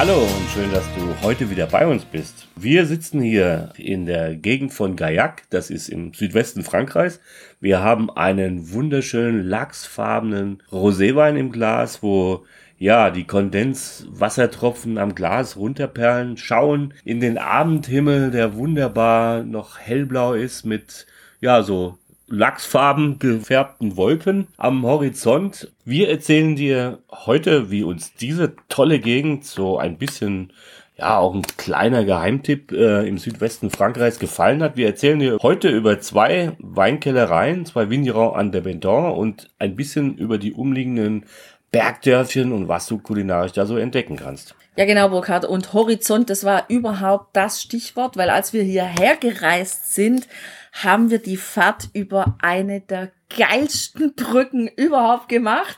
Hallo 0.00 0.22
und 0.22 0.48
schön, 0.54 0.72
dass 0.72 0.86
du 0.94 1.14
heute 1.22 1.50
wieder 1.50 1.66
bei 1.66 1.86
uns 1.86 2.06
bist. 2.06 2.48
Wir 2.56 2.86
sitzen 2.86 3.20
hier 3.20 3.74
in 3.76 4.06
der 4.06 4.34
Gegend 4.34 4.72
von 4.72 4.96
Gaillac, 4.96 5.42
das 5.50 5.68
ist 5.68 5.90
im 5.90 6.14
Südwesten 6.14 6.62
Frankreichs. 6.62 7.20
Wir 7.60 7.82
haben 7.82 8.08
einen 8.08 8.72
wunderschönen 8.72 9.42
lachsfarbenen 9.42 10.62
Roséwein 10.72 11.36
im 11.36 11.52
Glas, 11.52 12.02
wo 12.02 12.46
ja, 12.78 13.10
die 13.10 13.26
Kondenswassertropfen 13.26 14.96
am 14.96 15.14
Glas 15.14 15.58
runterperlen, 15.58 16.38
schauen 16.38 16.94
in 17.04 17.20
den 17.20 17.36
Abendhimmel, 17.36 18.30
der 18.30 18.54
wunderbar 18.54 19.42
noch 19.42 19.80
hellblau 19.80 20.32
ist 20.32 20.64
mit 20.64 21.06
ja, 21.42 21.62
so 21.62 21.98
lachsfarben 22.30 23.18
gefärbten 23.18 23.96
Wolken 23.96 24.46
am 24.56 24.84
Horizont. 24.84 25.70
Wir 25.84 26.08
erzählen 26.08 26.56
dir 26.56 27.00
heute, 27.10 27.70
wie 27.70 27.82
uns 27.82 28.14
diese 28.14 28.54
tolle 28.68 29.00
Gegend 29.00 29.44
so 29.44 29.78
ein 29.78 29.98
bisschen 29.98 30.52
ja, 30.96 31.18
auch 31.18 31.34
ein 31.34 31.42
kleiner 31.42 32.04
Geheimtipp 32.04 32.72
äh, 32.72 33.08
im 33.08 33.18
Südwesten 33.18 33.70
Frankreichs 33.70 34.18
gefallen 34.18 34.62
hat. 34.62 34.76
Wir 34.76 34.86
erzählen 34.86 35.18
dir 35.18 35.38
heute 35.42 35.68
über 35.68 36.00
zwei 36.00 36.52
Weinkellereien, 36.58 37.66
zwei 37.66 37.90
Vignerons 37.90 38.36
an 38.36 38.52
der 38.52 38.60
Bendon 38.60 39.12
und 39.12 39.48
ein 39.58 39.76
bisschen 39.76 40.16
über 40.16 40.38
die 40.38 40.52
umliegenden 40.52 41.24
Bergdörfchen 41.72 42.52
und 42.52 42.68
was 42.68 42.86
du 42.86 42.98
kulinarisch 42.98 43.52
da 43.52 43.64
so 43.64 43.76
entdecken 43.76 44.16
kannst. 44.16 44.54
Ja, 44.80 44.86
genau, 44.86 45.10
Burkhard. 45.10 45.44
Und 45.44 45.74
Horizont, 45.74 46.30
das 46.30 46.42
war 46.42 46.64
überhaupt 46.68 47.36
das 47.36 47.60
Stichwort, 47.60 48.16
weil 48.16 48.30
als 48.30 48.54
wir 48.54 48.62
hierher 48.62 49.14
gereist 49.14 49.92
sind, 49.92 50.26
haben 50.72 51.10
wir 51.10 51.18
die 51.18 51.36
Fahrt 51.36 51.90
über 51.92 52.38
eine 52.40 52.80
der 52.80 53.10
geilsten 53.28 54.14
Brücken 54.14 54.68
überhaupt 54.68 55.28
gemacht. 55.28 55.76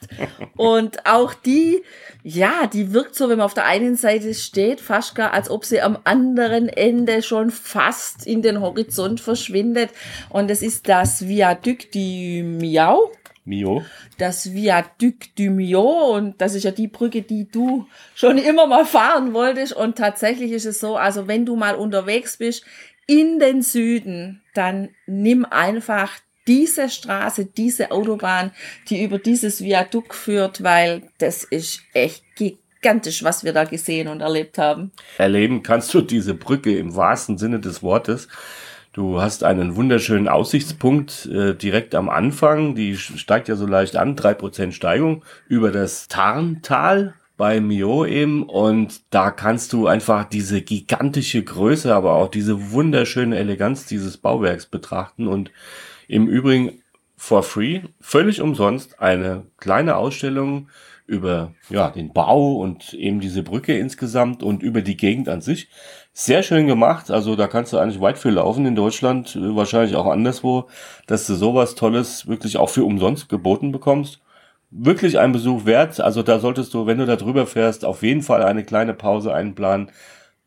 Und 0.56 1.04
auch 1.04 1.34
die, 1.34 1.82
ja, 2.22 2.68
die 2.72 2.92
wirkt 2.92 3.16
so, 3.16 3.28
wenn 3.28 3.38
man 3.38 3.46
auf 3.46 3.54
der 3.54 3.66
einen 3.66 3.96
Seite 3.96 4.34
steht, 4.34 4.80
fast 4.80 5.16
gar, 5.16 5.32
als 5.32 5.50
ob 5.50 5.64
sie 5.64 5.80
am 5.80 5.98
anderen 6.04 6.68
Ende 6.68 7.22
schon 7.22 7.50
fast 7.50 8.24
in 8.24 8.40
den 8.40 8.60
Horizont 8.60 9.20
verschwindet. 9.20 9.90
Und 10.28 10.48
es 10.48 10.62
ist 10.62 10.88
das 10.88 11.26
Viaduc 11.26 11.90
du 11.90 12.44
Miau. 12.44 13.10
Mio. 13.44 13.84
Das 14.18 14.52
Viaduc 14.52 15.34
du 15.36 15.50
Mio 15.50 16.14
und 16.14 16.40
das 16.40 16.54
ist 16.54 16.64
ja 16.64 16.70
die 16.70 16.88
Brücke, 16.88 17.22
die 17.22 17.48
du 17.48 17.86
schon 18.14 18.38
immer 18.38 18.66
mal 18.66 18.84
fahren 18.84 19.34
wolltest 19.34 19.72
und 19.72 19.96
tatsächlich 19.96 20.52
ist 20.52 20.66
es 20.66 20.80
so, 20.80 20.96
also 20.96 21.26
wenn 21.26 21.44
du 21.44 21.56
mal 21.56 21.74
unterwegs 21.74 22.36
bist 22.36 22.64
in 23.06 23.38
den 23.38 23.62
Süden, 23.62 24.42
dann 24.54 24.90
nimm 25.06 25.44
einfach 25.44 26.12
diese 26.46 26.88
Straße, 26.88 27.46
diese 27.46 27.90
Autobahn, 27.90 28.52
die 28.88 29.02
über 29.02 29.18
dieses 29.18 29.62
Viadukt 29.62 30.14
führt, 30.14 30.62
weil 30.62 31.02
das 31.18 31.44
ist 31.44 31.82
echt 31.92 32.24
gigantisch, 32.34 33.22
was 33.22 33.44
wir 33.44 33.52
da 33.52 33.64
gesehen 33.64 34.08
und 34.08 34.20
erlebt 34.20 34.58
haben. 34.58 34.92
Erleben 35.18 35.62
kannst 35.62 35.92
du 35.94 36.00
diese 36.00 36.34
Brücke 36.34 36.76
im 36.76 36.96
wahrsten 36.96 37.38
Sinne 37.38 37.60
des 37.60 37.82
Wortes. 37.82 38.28
Du 38.92 39.22
hast 39.22 39.42
einen 39.42 39.76
wunderschönen 39.76 40.28
Aussichtspunkt 40.28 41.24
äh, 41.24 41.54
direkt 41.54 41.94
am 41.94 42.10
Anfang. 42.10 42.74
Die 42.74 42.94
steigt 42.96 43.48
ja 43.48 43.56
so 43.56 43.66
leicht 43.66 43.96
an, 43.96 44.16
drei 44.16 44.34
Prozent 44.34 44.74
Steigung 44.74 45.24
über 45.48 45.72
das 45.72 46.08
Tarntal 46.08 47.14
bei 47.38 47.58
Mio 47.60 48.04
eben 48.04 48.42
und 48.42 49.00
da 49.08 49.30
kannst 49.30 49.72
du 49.72 49.86
einfach 49.86 50.24
diese 50.24 50.60
gigantische 50.60 51.42
Größe, 51.42 51.94
aber 51.94 52.16
auch 52.16 52.28
diese 52.28 52.72
wunderschöne 52.72 53.38
Eleganz 53.38 53.86
dieses 53.86 54.18
Bauwerks 54.18 54.66
betrachten 54.66 55.26
und 55.26 55.50
im 56.06 56.28
Übrigen 56.28 56.82
for 57.16 57.42
free, 57.42 57.80
völlig 57.98 58.42
umsonst 58.42 59.00
eine 59.00 59.46
kleine 59.56 59.96
Ausstellung 59.96 60.68
über 61.06 61.52
ja, 61.68 61.90
den 61.90 62.12
Bau 62.12 62.56
und 62.56 62.94
eben 62.94 63.20
diese 63.20 63.42
Brücke 63.42 63.76
insgesamt 63.76 64.42
und 64.42 64.62
über 64.62 64.82
die 64.82 64.96
Gegend 64.96 65.28
an 65.28 65.40
sich. 65.40 65.68
Sehr 66.14 66.42
schön 66.42 66.66
gemacht. 66.66 67.10
Also 67.10 67.36
da 67.36 67.46
kannst 67.46 67.72
du 67.72 67.78
eigentlich 67.78 68.00
weit 68.00 68.18
für 68.18 68.30
laufen 68.30 68.66
in 68.66 68.74
Deutschland, 68.76 69.34
äh, 69.34 69.56
wahrscheinlich 69.56 69.96
auch 69.96 70.06
anderswo, 70.06 70.68
dass 71.06 71.26
du 71.26 71.34
sowas 71.34 71.74
Tolles 71.74 72.26
wirklich 72.26 72.58
auch 72.58 72.68
für 72.68 72.84
umsonst 72.84 73.28
geboten 73.30 73.72
bekommst. 73.72 74.20
Wirklich 74.70 75.18
ein 75.18 75.32
Besuch 75.32 75.64
wert. 75.64 76.00
Also 76.00 76.22
da 76.22 76.38
solltest 76.38 76.74
du, 76.74 76.86
wenn 76.86 76.98
du 76.98 77.06
da 77.06 77.16
drüber 77.16 77.46
fährst, 77.46 77.84
auf 77.84 78.02
jeden 78.02 78.22
Fall 78.22 78.42
eine 78.42 78.64
kleine 78.64 78.94
Pause 78.94 79.32
einplanen. 79.34 79.90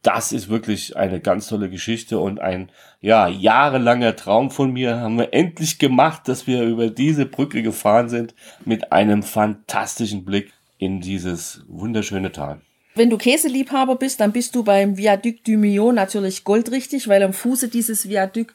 Das 0.04 0.32
ist 0.32 0.50
wirklich 0.50 0.98
eine 0.98 1.20
ganz 1.20 1.48
tolle 1.48 1.70
Geschichte 1.70 2.20
und 2.20 2.40
ein, 2.40 2.72
ja, 3.02 3.28
jahrelanger 3.28 4.16
Traum 4.16 4.52
von 4.52 4.72
mir 4.72 5.00
haben 5.00 5.18
wir 5.18 5.34
endlich 5.34 5.80
gemacht, 5.80 6.28
dass 6.28 6.46
wir 6.48 6.64
über 6.64 6.90
diese 6.92 7.26
Brücke 7.26 7.64
gefahren 7.64 8.10
sind 8.10 8.36
mit 8.66 8.92
einem 8.92 9.24
fantastischen 9.24 10.26
Blick 10.26 10.54
in 10.78 11.02
dieses 11.02 11.66
wunderschöne 11.68 12.32
Tal. 12.32 12.62
Wenn 12.96 13.10
du 13.10 13.18
Käseliebhaber 13.18 13.98
bist, 13.98 14.22
dann 14.22 14.32
bist 14.32 14.56
du 14.56 14.64
beim 14.64 14.96
Viaduc 14.98 15.44
du 15.44 15.58
Millon 15.58 15.96
natürlich 15.96 16.46
goldrichtig, 16.46 17.10
weil 17.10 17.24
am 17.24 17.34
Fuße 17.34 17.68
dieses 17.68 18.08
Viaduc 18.08 18.54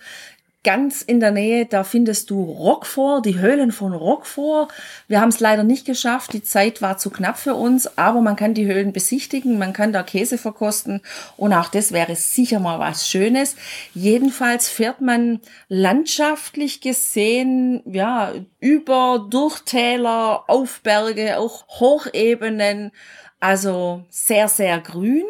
ganz 0.63 1.01
in 1.01 1.21
der 1.21 1.31
Nähe, 1.31 1.67
da 1.67 1.85
findest 1.85 2.31
du 2.31 2.43
Roquefort, 2.43 3.23
die 3.25 3.39
Höhlen 3.39 3.73
von 3.73 3.93
Roquefort. 3.95 4.69
Wir 5.09 5.21
haben 5.21 5.31
es 5.31 5.41
leider 5.41 5.63
nicht 5.63 5.87
geschafft, 5.87 6.33
die 6.33 6.43
Zeit 6.43 6.83
war 6.83 6.99
zu 6.99 7.11
knapp 7.11 7.39
für 7.39 7.55
uns, 7.55 7.99
aber 7.99 8.21
man 8.21 8.37
kann 8.37 8.53
die 8.53 8.67
Höhlen 8.67 8.93
besichtigen, 8.93 9.59
man 9.59 9.73
kann 9.73 9.93
da 9.93 10.03
Käse 10.03 10.37
verkosten 10.37 11.01
und 11.37 11.53
auch 11.53 11.69
das 11.69 11.93
wäre 11.93 12.15
sicher 12.17 12.61
mal 12.61 12.79
was 12.79 13.09
Schönes. 13.09 13.57
Jedenfalls 13.95 14.69
fährt 14.69 15.01
man 15.01 15.41
landschaftlich 15.69 16.81
gesehen, 16.81 17.83
ja, 17.87 18.33
über 18.59 19.27
Durchtäler, 19.31 20.45
auf 20.47 20.81
Berge, 20.83 21.39
auch 21.39 21.67
Hochebenen, 21.69 22.93
also 23.41 24.05
sehr, 24.11 24.49
sehr 24.49 24.79
grün 24.81 25.25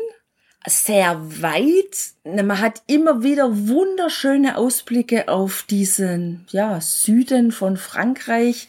sehr 0.67 1.43
weit. 1.43 2.13
Man 2.25 2.61
hat 2.61 2.83
immer 2.87 3.23
wieder 3.23 3.69
wunderschöne 3.69 4.57
Ausblicke 4.57 5.29
auf 5.29 5.65
diesen 5.69 6.47
ja, 6.51 6.81
Süden 6.81 7.53
von 7.53 7.77
Frankreich, 7.77 8.69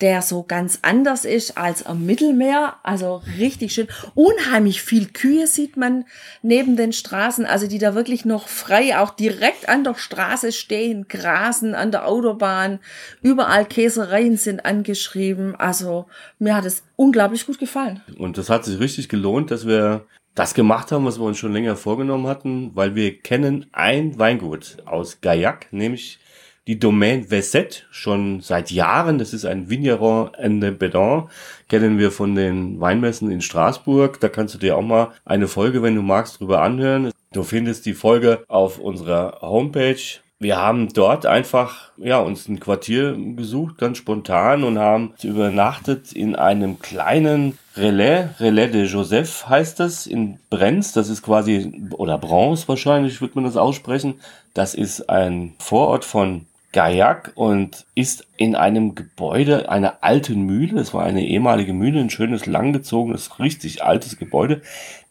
der 0.00 0.22
so 0.22 0.44
ganz 0.44 0.78
anders 0.82 1.24
ist 1.24 1.58
als 1.58 1.84
am 1.84 2.06
Mittelmeer. 2.06 2.76
Also 2.82 3.22
richtig 3.38 3.72
schön. 3.74 3.88
Unheimlich 4.14 4.82
viel 4.82 5.06
Kühe 5.06 5.46
sieht 5.46 5.76
man 5.76 6.04
neben 6.42 6.76
den 6.76 6.92
Straßen, 6.92 7.44
also 7.44 7.66
die 7.66 7.78
da 7.78 7.94
wirklich 7.94 8.24
noch 8.24 8.48
frei 8.48 8.98
auch 8.98 9.10
direkt 9.10 9.68
an 9.68 9.84
der 9.84 9.94
Straße 9.94 10.52
stehen, 10.52 11.08
grasen 11.08 11.74
an 11.74 11.90
der 11.90 12.06
Autobahn. 12.06 12.78
Überall 13.22 13.64
Käsereien 13.64 14.36
sind 14.36 14.64
angeschrieben. 14.64 15.56
Also 15.56 16.06
mir 16.38 16.54
hat 16.54 16.64
es 16.64 16.84
unglaublich 16.94 17.46
gut 17.46 17.58
gefallen. 17.58 18.00
Und 18.18 18.38
das 18.38 18.50
hat 18.50 18.64
sich 18.64 18.78
richtig 18.78 19.08
gelohnt, 19.08 19.50
dass 19.50 19.66
wir 19.66 20.06
das 20.36 20.54
gemacht 20.54 20.92
haben, 20.92 21.04
was 21.04 21.18
wir 21.18 21.24
uns 21.24 21.38
schon 21.38 21.52
länger 21.52 21.74
vorgenommen 21.74 22.28
hatten, 22.28 22.70
weil 22.74 22.94
wir 22.94 23.18
kennen 23.18 23.66
ein 23.72 24.16
Weingut 24.20 24.76
aus 24.86 25.20
Gaillac, 25.20 25.66
nämlich 25.72 26.20
die 26.68 26.78
Domaine 26.78 27.24
Vesset, 27.24 27.86
schon 27.90 28.40
seit 28.42 28.70
Jahren. 28.70 29.18
Das 29.18 29.32
ist 29.32 29.46
ein 29.46 29.70
Vigneron 29.70 30.32
en 30.34 30.60
de 30.60 30.70
Bedon, 30.70 31.30
kennen 31.68 31.98
wir 31.98 32.12
von 32.12 32.34
den 32.34 32.78
Weinmessen 32.78 33.30
in 33.30 33.40
Straßburg. 33.40 34.20
Da 34.20 34.28
kannst 34.28 34.54
du 34.54 34.58
dir 34.58 34.76
auch 34.76 34.82
mal 34.82 35.08
eine 35.24 35.48
Folge, 35.48 35.82
wenn 35.82 35.96
du 35.96 36.02
magst, 36.02 36.38
drüber 36.38 36.60
anhören. 36.60 37.10
Du 37.32 37.42
findest 37.42 37.86
die 37.86 37.94
Folge 37.94 38.44
auf 38.48 38.78
unserer 38.78 39.38
Homepage 39.40 40.20
wir 40.40 40.56
haben 40.56 40.92
dort 40.92 41.26
einfach 41.26 41.90
ja 41.96 42.20
uns 42.20 42.46
ein 42.48 42.60
Quartier 42.60 43.16
gesucht, 43.34 43.78
ganz 43.78 43.98
spontan 43.98 44.62
und 44.62 44.78
haben 44.78 45.12
übernachtet 45.22 46.12
in 46.12 46.36
einem 46.36 46.78
kleinen 46.78 47.58
Relais, 47.76 48.28
Relais 48.38 48.70
de 48.70 48.86
Joseph 48.86 49.48
heißt 49.48 49.80
das, 49.80 50.06
in 50.06 50.38
Brenz, 50.48 50.92
das 50.92 51.08
ist 51.08 51.22
quasi, 51.22 51.90
oder 51.90 52.18
Bronze 52.18 52.68
wahrscheinlich 52.68 53.20
wird 53.20 53.34
man 53.34 53.44
das 53.44 53.56
aussprechen, 53.56 54.20
das 54.54 54.74
ist 54.74 55.10
ein 55.10 55.54
Vorort 55.58 56.04
von 56.04 56.46
Gaillac 56.72 57.32
und 57.34 57.86
ist 57.94 58.26
in 58.36 58.54
einem 58.54 58.94
Gebäude 58.94 59.70
einer 59.70 59.98
alten 60.02 60.42
Mühle, 60.42 60.74
das 60.76 60.92
war 60.92 61.04
eine 61.04 61.24
ehemalige 61.24 61.72
Mühle, 61.72 62.00
ein 62.00 62.10
schönes, 62.10 62.46
langgezogenes, 62.46 63.38
richtig 63.38 63.82
altes 63.82 64.18
Gebäude, 64.18 64.62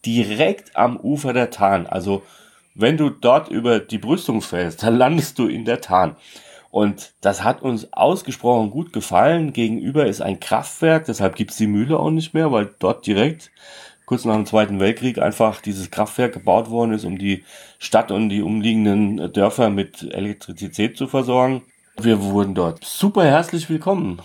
direkt 0.06 0.75
am 0.75 0.98
Ufer 0.98 1.33
der 1.33 1.50
Tarn, 1.50 1.88
also 1.88 2.24
wenn 2.75 2.95
du 2.95 3.09
dort 3.09 3.50
über 3.50 3.80
die 3.80 3.98
Brüstung 3.98 4.42
fällst, 4.42 4.83
dann 4.83 4.98
landest 4.98 5.39
du 5.39 5.48
in 5.48 5.65
der 5.65 5.81
Tarn. 5.81 6.15
Und 6.69 7.13
das 7.21 7.44
hat 7.44 7.63
uns 7.63 7.92
ausgesprochen 7.92 8.69
gut 8.69 8.94
gefallen. 8.94 9.51
Gegenüber 9.51 10.06
ist 10.06 10.21
ein 10.21 10.39
Kraftwerk, 10.39 11.06
deshalb 11.06 11.36
gibt's 11.36 11.57
die 11.57 11.65
Mühle 11.65 11.98
auch 11.98 12.12
nicht 12.12 12.36
mehr, 12.36 12.51
weil 12.51 12.69
dort 12.77 13.07
direkt 13.07 13.50
kurz 14.07 14.24
nach 14.24 14.36
dem 14.36 14.45
Zweiten 14.45 14.80
Weltkrieg 14.80 15.19
einfach 15.19 15.62
dieses 15.62 15.92
Kraftwerk 15.92 16.33
gebaut 16.33 16.71
worden 16.71 16.94
ist, 16.94 17.04
um 17.04 17.19
die 17.19 17.44
Stadt 17.77 18.09
und 18.09 18.30
die 18.30 18.42
umliegenden 18.42 19.31
Dörfer 19.33 19.69
mit 19.69 20.01
Elektrizität 20.01 20.98
zu 20.98 21.07
versorgen. 21.07 21.62
Wir 22.00 22.24
wurden 22.24 22.56
dort 22.56 22.83
super 22.86 23.25
herzlich 23.25 23.69
willkommen. 23.69 24.21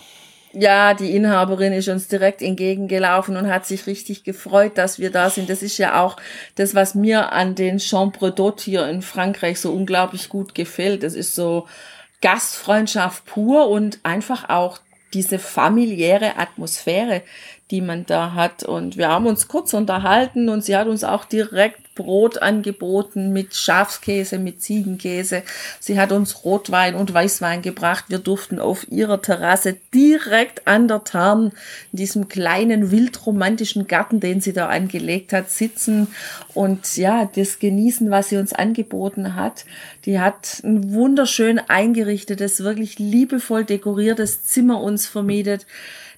Ja, 0.52 0.94
die 0.94 1.16
Inhaberin 1.16 1.72
ist 1.72 1.88
uns 1.88 2.06
direkt 2.06 2.42
entgegengelaufen 2.42 3.36
und 3.36 3.50
hat 3.50 3.66
sich 3.66 3.86
richtig 3.86 4.22
gefreut, 4.22 4.72
dass 4.76 4.98
wir 5.00 5.10
da 5.10 5.30
sind. 5.30 5.50
Das 5.50 5.62
ist 5.62 5.78
ja 5.78 6.00
auch 6.00 6.16
das, 6.54 6.74
was 6.74 6.94
mir 6.94 7.32
an 7.32 7.54
den 7.56 7.80
Chambre 7.80 8.28
d'Hôte 8.28 8.62
hier 8.62 8.86
in 8.86 9.02
Frankreich 9.02 9.58
so 9.58 9.72
unglaublich 9.72 10.28
gut 10.28 10.54
gefällt. 10.54 11.02
Das 11.02 11.14
ist 11.14 11.34
so 11.34 11.66
Gastfreundschaft 12.20 13.24
pur 13.24 13.68
und 13.68 13.98
einfach 14.04 14.48
auch 14.48 14.78
diese 15.14 15.38
familiäre 15.38 16.38
Atmosphäre, 16.38 17.22
die 17.72 17.80
man 17.80 18.06
da 18.06 18.34
hat. 18.34 18.62
Und 18.62 18.96
wir 18.96 19.08
haben 19.08 19.26
uns 19.26 19.48
kurz 19.48 19.72
unterhalten 19.72 20.48
und 20.50 20.62
sie 20.64 20.76
hat 20.76 20.86
uns 20.86 21.02
auch 21.02 21.24
direkt 21.24 21.94
Brot 21.94 22.40
angeboten 22.40 23.32
mit 23.32 23.54
Schafskäse, 23.54 24.38
mit 24.38 24.62
Ziegenkäse. 24.62 25.42
Sie 25.80 25.98
hat 25.98 26.12
uns 26.12 26.44
Rotwein 26.44 26.94
und 26.94 27.12
Weißwein 27.12 27.62
gebracht. 27.62 28.04
Wir 28.08 28.18
durften 28.18 28.58
auf 28.58 28.90
ihrer 28.90 29.20
Terrasse 29.20 29.76
direkt 29.92 30.66
an 30.66 30.88
der 30.88 31.04
Tarn 31.04 31.52
in 31.92 31.96
diesem 31.98 32.28
kleinen 32.28 32.90
wildromantischen 32.90 33.88
Garten, 33.88 34.20
den 34.20 34.40
sie 34.40 34.52
da 34.52 34.68
angelegt 34.68 35.32
hat, 35.32 35.50
sitzen 35.50 36.08
und 36.54 36.96
ja, 36.96 37.30
das 37.34 37.58
genießen, 37.58 38.10
was 38.10 38.28
sie 38.28 38.36
uns 38.36 38.52
angeboten 38.52 39.34
hat. 39.34 39.64
Die 40.04 40.20
hat 40.20 40.62
ein 40.64 40.92
wunderschön 40.92 41.58
eingerichtetes, 41.58 42.64
wirklich 42.64 42.98
liebevoll 42.98 43.64
dekoriertes 43.64 44.44
Zimmer 44.44 44.80
uns 44.80 45.06
vermietet. 45.06 45.66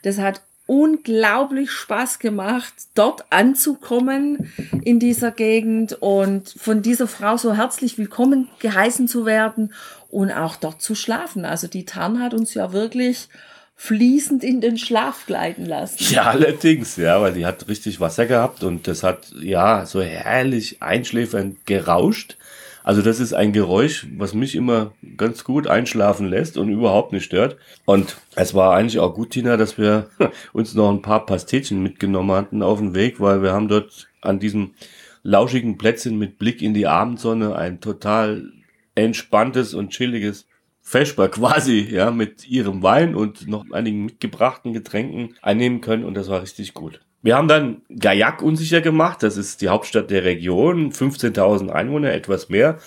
Das 0.02 0.18
hat 0.18 0.40
unglaublich 0.66 1.70
Spaß 1.70 2.18
gemacht, 2.18 2.72
dort 2.94 3.24
anzukommen 3.30 4.52
in 4.82 4.98
dieser 4.98 5.30
Gegend 5.30 5.94
und 6.00 6.48
von 6.56 6.80
dieser 6.80 7.06
Frau 7.06 7.36
so 7.36 7.54
herzlich 7.54 7.98
willkommen 7.98 8.48
geheißen 8.60 9.06
zu 9.06 9.26
werden 9.26 9.74
und 10.10 10.30
auch 10.30 10.56
dort 10.56 10.80
zu 10.80 10.94
schlafen. 10.94 11.44
Also 11.44 11.66
die 11.66 11.84
Tarn 11.84 12.20
hat 12.22 12.32
uns 12.32 12.54
ja 12.54 12.72
wirklich 12.72 13.28
fließend 13.76 14.44
in 14.44 14.60
den 14.60 14.78
Schlaf 14.78 15.26
gleiten 15.26 15.66
lassen. 15.66 15.96
Ja, 16.10 16.24
allerdings, 16.24 16.96
ja, 16.96 17.20
weil 17.20 17.34
die 17.34 17.44
hat 17.44 17.68
richtig 17.68 18.00
Wasser 18.00 18.24
gehabt 18.24 18.62
und 18.62 18.86
das 18.86 19.02
hat 19.02 19.32
ja 19.38 19.84
so 19.84 20.00
herrlich 20.00 20.80
einschläfernd 20.80 21.66
gerauscht. 21.66 22.36
Also 22.84 23.00
das 23.00 23.18
ist 23.18 23.32
ein 23.32 23.52
Geräusch, 23.52 24.06
was 24.18 24.34
mich 24.34 24.54
immer 24.54 24.92
ganz 25.16 25.42
gut 25.42 25.66
einschlafen 25.66 26.28
lässt 26.28 26.58
und 26.58 26.68
überhaupt 26.68 27.12
nicht 27.12 27.24
stört. 27.24 27.56
Und 27.86 28.18
es 28.36 28.52
war 28.52 28.74
eigentlich 28.74 28.98
auch 28.98 29.14
gut, 29.14 29.30
Tina, 29.30 29.56
dass 29.56 29.78
wir 29.78 30.10
uns 30.52 30.74
noch 30.74 30.90
ein 30.90 31.00
paar 31.00 31.24
Pastetchen 31.24 31.82
mitgenommen 31.82 32.32
hatten 32.32 32.62
auf 32.62 32.78
dem 32.78 32.94
Weg, 32.94 33.20
weil 33.20 33.42
wir 33.42 33.52
haben 33.52 33.68
dort 33.68 34.08
an 34.20 34.38
diesem 34.38 34.74
lauschigen 35.22 35.78
Plätzchen 35.78 36.18
mit 36.18 36.38
Blick 36.38 36.60
in 36.60 36.74
die 36.74 36.86
Abendsonne 36.86 37.56
ein 37.56 37.80
total 37.80 38.52
entspanntes 38.94 39.72
und 39.72 39.90
chilliges 39.90 40.46
Feschbar 40.82 41.30
quasi, 41.30 41.80
ja, 41.90 42.10
mit 42.10 42.46
ihrem 42.46 42.82
Wein 42.82 43.14
und 43.14 43.48
noch 43.48 43.64
einigen 43.70 44.04
mitgebrachten 44.04 44.74
Getränken 44.74 45.36
einnehmen 45.40 45.80
können 45.80 46.04
und 46.04 46.12
das 46.12 46.28
war 46.28 46.42
richtig 46.42 46.74
gut. 46.74 47.00
Wir 47.24 47.36
haben 47.36 47.48
dann 47.48 47.80
Gaillac 47.88 48.42
unsicher 48.42 48.82
gemacht. 48.82 49.22
Das 49.22 49.38
ist 49.38 49.62
die 49.62 49.70
Hauptstadt 49.70 50.10
der 50.10 50.24
Region. 50.24 50.92
15.000 50.92 51.70
Einwohner, 51.70 52.12
etwas 52.12 52.50
mehr. 52.50 52.78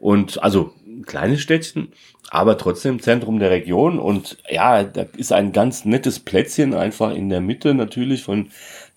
Und 0.00 0.42
also 0.42 0.74
ein 0.84 1.04
kleines 1.04 1.40
Städtchen, 1.40 1.92
aber 2.28 2.58
trotzdem 2.58 3.00
Zentrum 3.00 3.38
der 3.38 3.52
Region. 3.52 4.00
Und 4.00 4.38
ja, 4.50 4.82
da 4.82 5.06
ist 5.16 5.32
ein 5.32 5.52
ganz 5.52 5.84
nettes 5.84 6.18
Plätzchen 6.18 6.74
einfach 6.74 7.14
in 7.14 7.28
der 7.28 7.40
Mitte 7.40 7.74
natürlich 7.74 8.24
von 8.24 8.48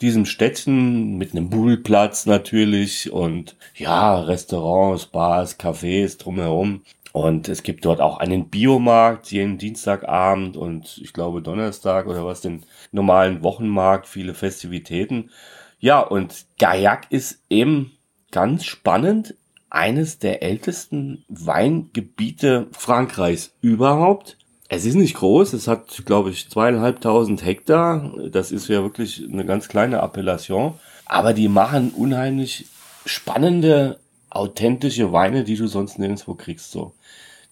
diesem 0.02 0.26
Städtchen 0.26 1.20
mit 1.20 1.34
einem 1.34 1.52
Bullplatz 1.52 2.26
natürlich 2.26 3.12
und 3.14 3.58
ja, 3.76 4.20
Restaurants, 4.20 5.06
Bars, 5.06 5.60
Cafés 5.60 6.18
drumherum. 6.18 6.82
Und 7.12 7.48
es 7.48 7.62
gibt 7.62 7.86
dort 7.86 8.02
auch 8.02 8.18
einen 8.18 8.50
Biomarkt 8.50 9.32
jeden 9.32 9.60
Dienstagabend 9.60 10.58
und 10.58 11.00
ich 11.04 11.14
glaube 11.14 11.44
Donnerstag 11.44 12.08
oder 12.08 12.26
was, 12.26 12.42
den 12.42 12.64
normalen 12.92 13.44
Wochenmarkt, 13.44 14.08
viele 14.08 14.34
Festivitäten. 14.34 15.30
Ja, 15.80 16.00
und 16.00 16.46
Gaillac 16.58 17.08
ist 17.10 17.44
eben 17.50 17.92
ganz 18.32 18.66
spannend 18.66 19.36
eines 19.70 20.20
der 20.20 20.44
ältesten 20.44 21.24
Weingebiete 21.28 22.68
Frankreichs 22.72 23.54
überhaupt. 23.62 24.38
Es 24.68 24.86
ist 24.86 24.96
nicht 24.96 25.16
groß, 25.16 25.54
es 25.54 25.68
hat, 25.68 26.06
glaube 26.06 26.30
ich, 26.30 26.50
zweieinhalbtausend 26.50 27.44
Hektar. 27.44 28.14
Das 28.30 28.52
ist 28.52 28.68
ja 28.68 28.84
wirklich 28.84 29.24
eine 29.32 29.46
ganz 29.46 29.68
kleine 29.68 30.02
Appellation. 30.02 30.76
Aber 31.06 31.34
die 31.34 31.48
machen 31.48 31.92
unheimlich 31.92 32.68
spannende, 33.06 34.00
authentische 34.30 35.12
Weine, 35.12 35.44
die 35.44 35.56
du 35.56 35.68
sonst 35.68 35.98
nirgendwo 35.98 36.36
kriegst, 36.36 36.72
so. 36.72 36.94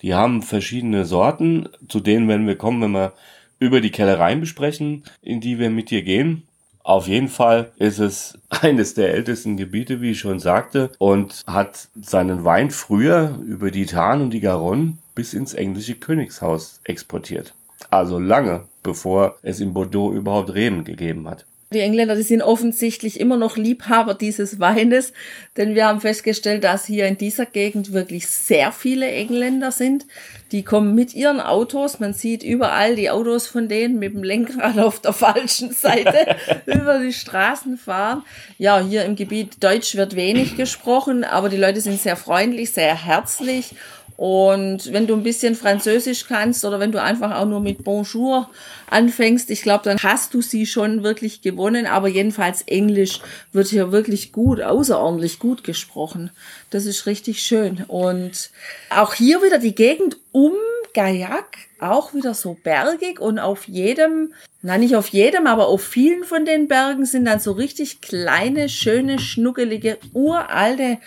Die 0.04 0.14
haben 0.14 0.44
verschiedene 0.44 1.06
Sorten, 1.06 1.70
zu 1.90 2.00
denen 2.00 2.28
werden 2.28 2.46
wir 2.46 2.56
kommen, 2.56 2.84
wenn 2.84 2.92
wir 2.92 3.14
über 3.60 3.82
die 3.82 3.92
Kellereien 3.92 4.40
besprechen, 4.40 5.04
in 5.22 5.42
die 5.42 5.60
wir 5.60 5.70
mit 5.70 5.90
dir 5.90 6.04
gehen. 6.04 6.44
Auf 6.84 7.08
jeden 7.08 7.28
Fall 7.28 7.72
ist 7.78 8.00
es 8.00 8.38
eines 8.50 8.94
der 8.94 9.14
ältesten 9.14 9.58
Gebiete, 9.58 10.02
wie 10.02 10.12
ich 10.12 10.20
schon 10.20 10.40
sagte, 10.40 10.92
und 11.00 11.44
hat 11.48 11.90
seinen 12.02 12.46
Wein 12.46 12.72
früher 12.72 13.40
über 13.46 13.72
die 13.72 13.86
Tarn 13.86 14.22
und 14.22 14.30
die 14.32 14.40
Garonne 14.40 14.98
bis 15.16 15.34
ins 15.34 15.54
englische 15.54 15.96
Königshaus 15.96 16.80
exportiert. 16.84 17.54
Also 17.90 18.20
lange 18.20 18.66
bevor 18.88 19.36
es 19.42 19.60
in 19.60 19.74
Bordeaux 19.74 20.14
überhaupt 20.14 20.54
Reben 20.54 20.86
gegeben 20.86 21.28
hat. 21.28 21.46
Die 21.74 21.82
Engländer, 21.82 22.16
die 22.16 22.24
sind 22.24 22.42
offensichtlich 22.42 23.20
immer 23.20 23.36
noch 23.36 23.58
Liebhaber 23.58 24.14
dieses 24.14 24.58
Weines, 24.58 25.12
denn 25.58 25.76
wir 25.76 25.86
haben 25.86 26.00
festgestellt, 26.00 26.64
dass 26.64 26.86
hier 26.86 27.08
in 27.08 27.18
dieser 27.18 27.46
Gegend 27.46 27.92
wirklich 27.92 28.28
sehr 28.28 28.72
viele 28.72 29.06
Engländer 29.12 29.74
sind. 29.74 30.06
Die 30.54 30.64
kommen 30.64 30.96
mit 30.96 31.14
ihren 31.14 31.42
Autos, 31.42 32.00
man 32.00 32.14
sieht 32.14 32.42
überall 32.42 32.96
die 32.96 33.10
Autos 33.10 33.48
von 33.48 33.68
denen 33.68 34.00
mit 34.00 34.14
dem 34.14 34.24
Lenkrad 34.24 34.80
auf 34.80 35.02
der 35.02 35.12
falschen 35.12 35.74
Seite 35.74 36.38
über 36.68 37.00
die 37.00 37.12
Straßen 37.12 37.78
fahren. 37.78 38.24
Ja, 38.58 38.80
hier 38.80 39.04
im 39.04 39.18
Gebiet 39.18 39.62
Deutsch 39.62 39.98
wird 39.98 40.16
wenig 40.16 40.56
gesprochen, 40.56 41.26
aber 41.26 41.50
die 41.50 41.58
Leute 41.58 41.82
sind 41.82 42.00
sehr 42.00 42.16
freundlich, 42.16 42.72
sehr 42.72 42.96
herzlich 42.96 43.76
und 44.18 44.92
wenn 44.92 45.06
du 45.06 45.14
ein 45.14 45.22
bisschen 45.22 45.54
Französisch 45.54 46.26
kannst 46.28 46.66
oder 46.66 46.80
wenn 46.80 46.92
du 46.92 47.00
einfach 47.00 47.36
auch 47.36 47.46
nur 47.46 47.60
mit 47.60 47.84
Bonjour 47.84 48.50
anfängst, 48.90 49.52
ich 49.52 49.62
glaube, 49.62 49.84
dann 49.84 50.00
hast 50.02 50.34
du 50.34 50.42
sie 50.42 50.66
schon 50.66 51.04
wirklich 51.04 51.44
gewonnen. 51.44 51.86
Aber 51.86 52.08
jedenfalls 52.08 52.64
Englisch 52.64 53.22
wird 53.54 53.68
hier 53.68 53.92
wirklich 53.92 54.32
gut, 54.32 54.60
außerordentlich 54.60 55.38
gut 55.38 55.64
gesprochen. 55.64 56.32
Das 56.72 56.88
ist 56.88 57.06
richtig 57.06 57.44
schön. 57.44 57.86
Und 57.88 58.50
auch 58.90 59.14
hier 59.14 59.44
wieder 59.44 59.60
die 59.60 59.76
Gegend 59.76 60.18
um 60.32 60.54
Gaillac, 60.96 61.58
auch 61.80 62.16
wieder 62.16 62.34
so 62.34 62.58
bergig 62.64 63.20
und 63.20 63.38
auf 63.38 63.68
jedem, 63.68 64.34
na 64.64 64.80
nicht 64.80 64.96
auf 64.96 65.10
jedem, 65.10 65.46
aber 65.46 65.68
auf 65.68 65.84
vielen 65.84 66.24
von 66.24 66.44
den 66.44 66.68
Bergen 66.68 67.06
sind 67.06 67.26
dann 67.26 67.40
so 67.40 67.52
richtig 67.52 68.02
kleine, 68.02 68.68
schöne, 68.68 69.20
schnuckelige, 69.20 70.00
uralte 70.14 70.98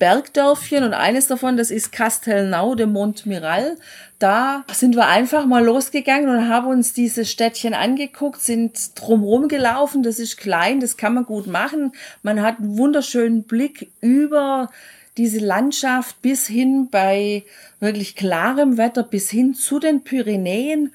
Bergdörfchen 0.00 0.82
und 0.82 0.94
eines 0.94 1.28
davon, 1.28 1.56
das 1.56 1.70
ist 1.70 1.92
Castelnau 1.92 2.74
de 2.74 2.86
Montmiral. 2.86 3.76
Da 4.18 4.64
sind 4.72 4.96
wir 4.96 5.06
einfach 5.06 5.46
mal 5.46 5.64
losgegangen 5.64 6.28
und 6.28 6.48
haben 6.48 6.66
uns 6.66 6.94
dieses 6.94 7.30
Städtchen 7.30 7.74
angeguckt, 7.74 8.40
sind 8.40 8.98
drumherum 8.98 9.46
gelaufen. 9.46 10.02
Das 10.02 10.18
ist 10.18 10.38
klein, 10.38 10.80
das 10.80 10.96
kann 10.96 11.14
man 11.14 11.26
gut 11.26 11.46
machen. 11.46 11.92
Man 12.22 12.42
hat 12.42 12.58
einen 12.58 12.78
wunderschönen 12.78 13.44
Blick 13.44 13.92
über 14.00 14.70
diese 15.16 15.38
Landschaft 15.38 16.20
bis 16.22 16.46
hin 16.46 16.88
bei 16.90 17.44
wirklich 17.78 18.16
klarem 18.16 18.78
Wetter 18.78 19.02
bis 19.02 19.30
hin 19.30 19.54
zu 19.54 19.78
den 19.78 20.02
Pyrenäen. 20.02 20.92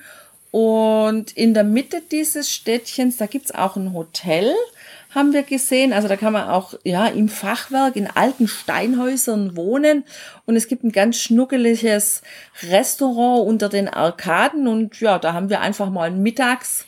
Und 0.49 1.31
in 1.33 1.53
der 1.53 1.63
Mitte 1.63 2.01
dieses 2.11 2.49
Städtchens, 2.51 3.17
da 3.17 3.27
gibt's 3.27 3.53
auch 3.53 3.75
ein 3.75 3.93
Hotel 3.93 4.55
haben 5.15 5.33
wir 5.33 5.43
gesehen. 5.43 5.93
Also 5.93 6.07
da 6.07 6.17
kann 6.17 6.33
man 6.33 6.49
auch 6.49 6.75
ja 6.83 7.07
im 7.07 7.29
Fachwerk 7.29 7.95
in 7.95 8.07
alten 8.07 8.47
Steinhäusern 8.47 9.55
wohnen 9.55 10.03
und 10.45 10.55
es 10.55 10.67
gibt 10.67 10.83
ein 10.83 10.91
ganz 10.91 11.17
schnuckeliges 11.17 12.21
Restaurant 12.69 13.47
unter 13.47 13.69
den 13.69 13.87
Arkaden 13.87 14.67
und 14.67 14.99
ja, 14.99 15.17
da 15.17 15.33
haben 15.33 15.49
wir 15.49 15.61
einfach 15.61 15.89
mal 15.89 16.11
mittags 16.11 16.85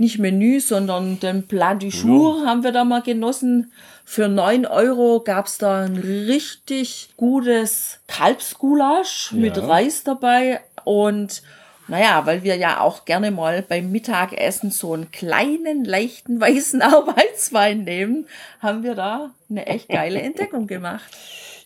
nicht 0.00 0.18
Menü, 0.18 0.60
sondern 0.60 1.20
den 1.20 1.46
Plat 1.46 1.82
du 1.82 1.88
Jour 1.88 2.40
ja. 2.40 2.46
haben 2.46 2.64
wir 2.64 2.72
da 2.72 2.84
mal 2.84 3.02
genossen. 3.02 3.70
Für 4.06 4.28
neun 4.28 4.64
Euro 4.64 5.20
gab's 5.20 5.58
da 5.58 5.82
ein 5.82 5.96
richtig 5.96 7.10
gutes 7.18 8.00
Kalbsgulasch 8.08 9.30
ja. 9.32 9.38
mit 9.38 9.58
Reis 9.58 10.02
dabei 10.02 10.60
und 10.84 11.42
naja, 11.90 12.24
weil 12.24 12.44
wir 12.44 12.56
ja 12.56 12.80
auch 12.80 13.04
gerne 13.04 13.32
mal 13.32 13.62
beim 13.62 13.90
Mittagessen 13.90 14.70
so 14.70 14.94
einen 14.94 15.10
kleinen, 15.10 15.84
leichten, 15.84 16.40
weißen 16.40 16.80
Arbeitswein 16.80 17.84
nehmen, 17.84 18.26
haben 18.60 18.82
wir 18.84 18.94
da 18.94 19.32
eine 19.50 19.66
echt 19.66 19.88
geile 19.88 20.22
Entdeckung 20.22 20.66
gemacht. 20.66 21.10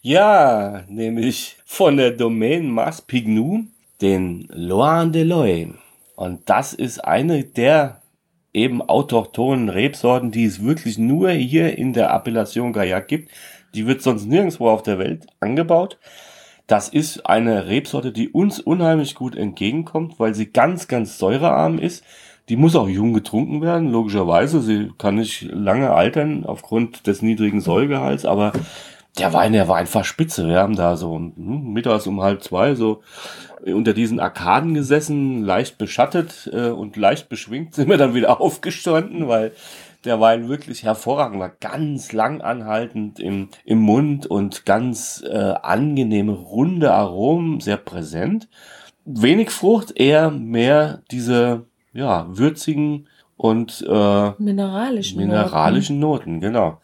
Ja, 0.01 0.83
nämlich 0.89 1.57
von 1.65 1.97
der 1.97 2.11
Domaine 2.11 2.69
Mas 2.69 3.03
Pignou, 3.03 3.65
den 4.01 4.49
Loin 4.51 5.13
de 5.13 5.23
Loy. 5.23 5.73
Und 6.17 6.49
das 6.49 6.73
ist 6.73 7.05
eine 7.05 7.45
der 7.45 8.01
eben 8.53 8.81
autochthonen 8.83 9.69
Rebsorten, 9.69 10.31
die 10.31 10.45
es 10.45 10.63
wirklich 10.65 10.97
nur 10.97 11.31
hier 11.31 11.77
in 11.77 11.93
der 11.93 12.11
Appellation 12.15 12.73
Gaillac 12.73 13.09
gibt. 13.09 13.31
Die 13.75 13.87
wird 13.87 14.01
sonst 14.01 14.27
nirgendwo 14.27 14.69
auf 14.71 14.83
der 14.83 14.99
Welt 14.99 15.27
angebaut. 15.41 15.99
Das 16.67 16.89
ist 16.89 17.27
eine 17.27 17.67
Rebsorte, 17.67 18.11
die 18.11 18.31
uns 18.31 18.59
unheimlich 18.59 19.15
gut 19.15 19.37
entgegenkommt, 19.37 20.19
weil 20.19 20.35
sie 20.35 20.47
ganz, 20.47 20.89
ganz 20.89 21.19
säurearm 21.19 21.79
ist. 21.79 22.05
Die 22.49 22.57
muss 22.57 22.77
auch 22.77 22.89
jung 22.89 23.13
getrunken 23.13 23.63
werden, 23.63 23.91
logischerweise. 23.91 24.61
Sie 24.61 24.91
kann 24.99 25.17
nicht 25.17 25.43
lange 25.43 25.93
altern 25.93 26.45
aufgrund 26.45 27.07
des 27.07 27.23
niedrigen 27.23 27.61
Säuregehalts, 27.61 28.25
aber 28.25 28.53
der 29.19 29.33
Wein, 29.33 29.53
der 29.53 29.69
war 29.69 29.77
einfach 29.77 30.05
spitze. 30.05 30.49
Wir 30.49 30.59
haben 30.59 30.77
da 30.77 30.97
so 30.97 31.17
hm, 31.17 31.73
mittags 31.73 32.07
um 32.07 32.21
halb 32.21 32.43
zwei 32.43 32.75
so 32.75 33.03
unter 33.65 33.95
diesen 33.95 34.21
Arkaden 34.21 34.75
gesessen, 34.75 35.43
leicht 35.43 35.79
beschattet 35.79 36.51
äh, 36.53 36.69
und 36.69 36.97
leicht 36.97 37.29
beschwingt 37.29 37.75
sind 37.75 37.89
wir 37.89 37.97
dann 37.97 38.15
wieder 38.15 38.41
aufgestanden, 38.41 39.29
weil 39.29 39.53
der 40.05 40.21
Wein 40.21 40.49
wirklich 40.49 40.83
hervorragend 40.83 41.41
war, 41.41 41.49
ganz 41.49 42.13
lang 42.13 42.41
anhaltend 42.41 43.21
im, 43.21 43.49
im 43.65 43.79
Mund 43.79 44.27
und 44.27 44.67
ganz 44.67 45.23
äh, 45.27 45.55
angenehme, 45.63 46.33
runde 46.33 46.93
Aromen, 46.93 47.61
sehr 47.61 47.77
präsent. 47.77 48.49
Wenig 49.05 49.51
Frucht, 49.51 49.93
eher 49.97 50.31
mehr 50.31 51.03
diese 51.11 51.67
ja, 51.93 52.27
würzigen 52.29 53.09
und 53.37 53.85
äh, 53.89 54.31
mineralischen, 54.39 55.19
mineralischen 55.19 55.99
Noten. 55.99 56.33
Noten, 56.35 56.41
genau. 56.41 56.81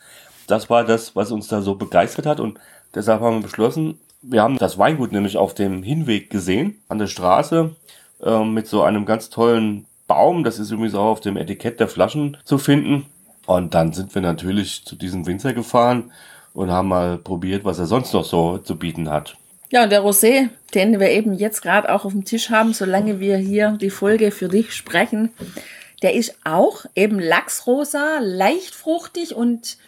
Das 0.46 0.68
war 0.68 0.84
das, 0.84 1.14
was 1.14 1.30
uns 1.30 1.48
da 1.48 1.62
so 1.62 1.76
begeistert 1.76 2.26
hat 2.26 2.40
und 2.40 2.58
deshalb 2.94 3.20
haben 3.20 3.36
wir 3.36 3.42
beschlossen, 3.42 3.98
wir 4.22 4.42
haben 4.42 4.58
das 4.58 4.78
Weingut 4.78 5.12
nämlich 5.12 5.36
auf 5.36 5.54
dem 5.54 5.82
Hinweg 5.82 6.30
gesehen, 6.30 6.82
an 6.88 6.98
der 6.98 7.06
Straße, 7.06 7.74
äh, 8.22 8.44
mit 8.44 8.66
so 8.66 8.82
einem 8.82 9.06
ganz 9.06 9.30
tollen 9.30 9.86
Baum. 10.10 10.42
Das 10.42 10.58
ist 10.58 10.72
übrigens 10.72 10.96
auch 10.96 11.06
auf 11.06 11.20
dem 11.20 11.36
Etikett 11.36 11.78
der 11.78 11.86
Flaschen 11.86 12.36
zu 12.42 12.58
finden. 12.58 13.06
Und 13.46 13.74
dann 13.74 13.92
sind 13.92 14.12
wir 14.12 14.20
natürlich 14.20 14.84
zu 14.84 14.96
diesem 14.96 15.24
Winzer 15.24 15.52
gefahren 15.52 16.10
und 16.52 16.72
haben 16.72 16.88
mal 16.88 17.16
probiert, 17.16 17.64
was 17.64 17.78
er 17.78 17.86
sonst 17.86 18.12
noch 18.12 18.24
so 18.24 18.58
zu 18.58 18.76
bieten 18.76 19.08
hat. 19.08 19.36
Ja, 19.70 19.84
und 19.84 19.92
der 19.92 20.02
Rosé, 20.02 20.48
den 20.74 20.98
wir 20.98 21.10
eben 21.10 21.32
jetzt 21.32 21.62
gerade 21.62 21.94
auch 21.94 22.04
auf 22.04 22.10
dem 22.10 22.24
Tisch 22.24 22.50
haben, 22.50 22.72
solange 22.72 23.20
wir 23.20 23.36
hier 23.36 23.78
die 23.80 23.90
Folge 23.90 24.32
für 24.32 24.48
dich 24.48 24.74
sprechen, 24.74 25.30
der 26.02 26.14
ist 26.14 26.34
auch 26.42 26.86
eben 26.96 27.20
lachsrosa, 27.20 28.18
leicht 28.20 28.74
fruchtig 28.74 29.36
und 29.36 29.78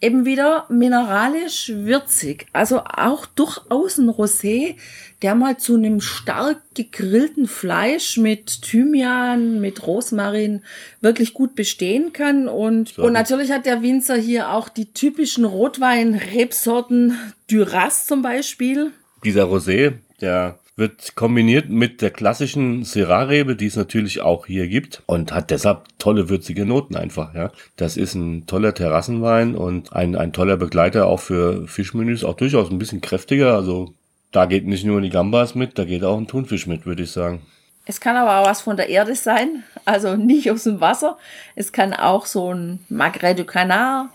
eben 0.00 0.24
wieder 0.24 0.66
mineralisch 0.68 1.72
würzig. 1.74 2.46
Also 2.52 2.80
auch 2.84 3.26
durchaus 3.26 3.98
ein 3.98 4.08
Rosé, 4.08 4.76
der 5.22 5.34
mal 5.34 5.56
zu 5.56 5.74
einem 5.74 6.00
stark 6.00 6.58
gegrillten 6.74 7.48
Fleisch 7.48 8.16
mit 8.16 8.62
Thymian, 8.62 9.60
mit 9.60 9.86
Rosmarin 9.86 10.62
wirklich 11.00 11.34
gut 11.34 11.54
bestehen 11.54 12.12
kann. 12.12 12.48
Und, 12.48 12.98
und 12.98 13.12
natürlich 13.12 13.50
hat 13.50 13.66
der 13.66 13.82
Winzer 13.82 14.16
hier 14.16 14.52
auch 14.52 14.68
die 14.68 14.92
typischen 14.92 15.44
Rotwein-Rebsorten 15.44 17.18
Duras 17.50 18.06
zum 18.06 18.22
Beispiel. 18.22 18.92
Dieser 19.24 19.44
Rosé, 19.44 19.94
der 20.20 20.58
wird 20.78 21.16
kombiniert 21.16 21.68
mit 21.68 22.00
der 22.02 22.10
klassischen 22.10 22.84
Syrah-Rebe, 22.84 23.56
die 23.56 23.66
es 23.66 23.74
natürlich 23.74 24.20
auch 24.20 24.46
hier 24.46 24.68
gibt 24.68 25.02
und 25.06 25.32
hat 25.32 25.50
deshalb 25.50 25.82
tolle 25.98 26.28
würzige 26.28 26.64
Noten 26.64 26.94
einfach, 26.94 27.34
ja. 27.34 27.50
Das 27.76 27.96
ist 27.96 28.14
ein 28.14 28.46
toller 28.46 28.74
Terrassenwein 28.74 29.56
und 29.56 29.92
ein, 29.92 30.14
ein 30.14 30.32
toller 30.32 30.56
Begleiter 30.56 31.06
auch 31.06 31.18
für 31.18 31.66
Fischmenüs, 31.66 32.22
auch 32.22 32.34
durchaus 32.34 32.70
ein 32.70 32.78
bisschen 32.78 33.00
kräftiger, 33.00 33.54
also 33.54 33.92
da 34.30 34.46
geht 34.46 34.66
nicht 34.66 34.84
nur 34.84 35.00
die 35.00 35.10
Gambas 35.10 35.56
mit, 35.56 35.78
da 35.78 35.84
geht 35.84 36.04
auch 36.04 36.16
ein 36.16 36.28
Thunfisch 36.28 36.68
mit, 36.68 36.86
würde 36.86 37.02
ich 37.02 37.10
sagen. 37.10 37.42
Es 37.84 38.00
kann 38.00 38.16
aber 38.16 38.38
auch 38.38 38.46
was 38.46 38.60
von 38.60 38.76
der 38.76 38.88
Erde 38.88 39.16
sein, 39.16 39.64
also 39.84 40.14
nicht 40.14 40.50
aus 40.50 40.64
dem 40.64 40.80
Wasser. 40.80 41.18
Es 41.56 41.72
kann 41.72 41.92
auch 41.92 42.26
so 42.26 42.54
ein 42.54 42.78
Magret 42.88 43.38
du 43.38 43.44
Canard, 43.44 44.10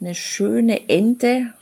eine 0.00 0.14
schöne 0.14 0.88
Ente 0.88 1.52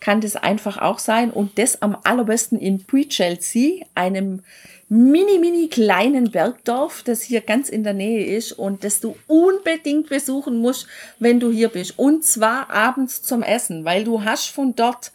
kann 0.00 0.20
das 0.20 0.36
einfach 0.36 0.78
auch 0.78 0.98
sein 0.98 1.30
und 1.30 1.58
das 1.58 1.82
am 1.82 1.96
allerbesten 2.04 2.58
in 2.58 2.84
Puy-Chelsea, 2.84 3.84
einem 3.94 4.42
mini, 4.88 5.38
mini 5.38 5.68
kleinen 5.68 6.30
Bergdorf, 6.30 7.02
das 7.02 7.22
hier 7.22 7.40
ganz 7.40 7.68
in 7.68 7.84
der 7.84 7.94
Nähe 7.94 8.36
ist 8.36 8.52
und 8.52 8.84
das 8.84 9.00
du 9.00 9.16
unbedingt 9.26 10.08
besuchen 10.08 10.58
musst, 10.58 10.86
wenn 11.18 11.40
du 11.40 11.50
hier 11.50 11.68
bist. 11.68 11.98
Und 11.98 12.24
zwar 12.24 12.70
abends 12.70 13.22
zum 13.22 13.42
Essen, 13.42 13.84
weil 13.84 14.04
du 14.04 14.24
hast 14.24 14.48
von 14.48 14.74
dort 14.74 15.12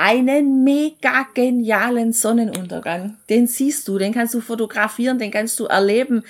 einen 0.00 0.64
mega 0.64 1.26
genialen 1.34 2.14
Sonnenuntergang. 2.14 3.18
Den 3.28 3.46
siehst 3.46 3.86
du, 3.86 3.98
den 3.98 4.14
kannst 4.14 4.32
du 4.32 4.40
fotografieren, 4.40 5.18
den 5.18 5.30
kannst 5.30 5.60
du 5.60 5.66
erleben, 5.66 6.24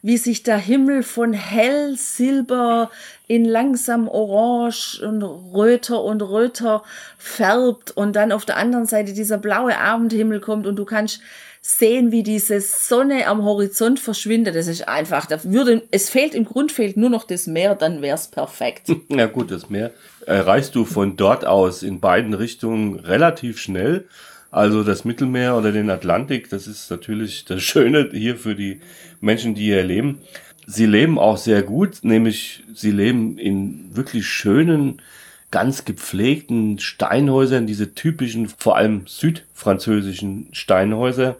wie 0.00 0.16
sich 0.16 0.44
der 0.44 0.58
Himmel 0.58 1.02
von 1.02 1.32
hell 1.32 1.96
Silber 1.96 2.88
in 3.26 3.44
langsam 3.44 4.06
orange 4.06 5.02
und 5.02 5.22
röter 5.22 6.04
und 6.04 6.22
röter 6.22 6.84
färbt 7.18 7.90
und 7.90 8.14
dann 8.14 8.30
auf 8.30 8.44
der 8.44 8.58
anderen 8.58 8.86
Seite 8.86 9.12
dieser 9.12 9.38
blaue 9.38 9.76
Abendhimmel 9.76 10.38
kommt 10.38 10.64
und 10.68 10.76
du 10.76 10.84
kannst 10.84 11.20
sehen, 11.68 12.12
wie 12.12 12.22
diese 12.22 12.60
Sonne 12.60 13.26
am 13.26 13.42
Horizont 13.42 13.98
verschwindet. 13.98 14.54
Das 14.54 14.68
ist 14.68 14.86
einfach, 14.86 15.26
da 15.26 15.42
würde, 15.42 15.82
es 15.90 16.08
fehlt 16.08 16.32
im 16.32 16.44
Grund 16.44 16.70
fehlt 16.70 16.96
nur 16.96 17.10
noch 17.10 17.24
das 17.24 17.48
Meer, 17.48 17.74
dann 17.74 18.02
wäre 18.02 18.14
es 18.14 18.28
perfekt. 18.28 18.88
Ja 19.08 19.26
gut, 19.26 19.50
das 19.50 19.68
Meer 19.68 19.90
erreichst 20.26 20.74
du 20.74 20.84
von 20.84 21.16
dort 21.16 21.44
aus 21.44 21.82
in 21.82 22.00
beiden 22.00 22.34
Richtungen 22.34 23.00
relativ 23.00 23.58
schnell. 23.58 24.04
Also 24.50 24.84
das 24.84 25.04
Mittelmeer 25.04 25.56
oder 25.56 25.72
den 25.72 25.90
Atlantik, 25.90 26.50
das 26.50 26.68
ist 26.68 26.90
natürlich 26.90 27.44
das 27.44 27.62
Schöne 27.62 28.10
hier 28.12 28.36
für 28.36 28.54
die 28.54 28.80
Menschen, 29.20 29.54
die 29.54 29.64
hier 29.64 29.82
leben. 29.82 30.20
Sie 30.66 30.86
leben 30.86 31.18
auch 31.18 31.36
sehr 31.36 31.62
gut, 31.62 31.98
nämlich 32.02 32.62
sie 32.74 32.92
leben 32.92 33.38
in 33.38 33.96
wirklich 33.96 34.26
schönen, 34.26 35.02
ganz 35.50 35.84
gepflegten 35.84 36.78
Steinhäusern, 36.78 37.66
diese 37.66 37.94
typischen, 37.94 38.48
vor 38.48 38.76
allem 38.76 39.06
südfranzösischen 39.06 40.48
Steinhäuser, 40.52 41.36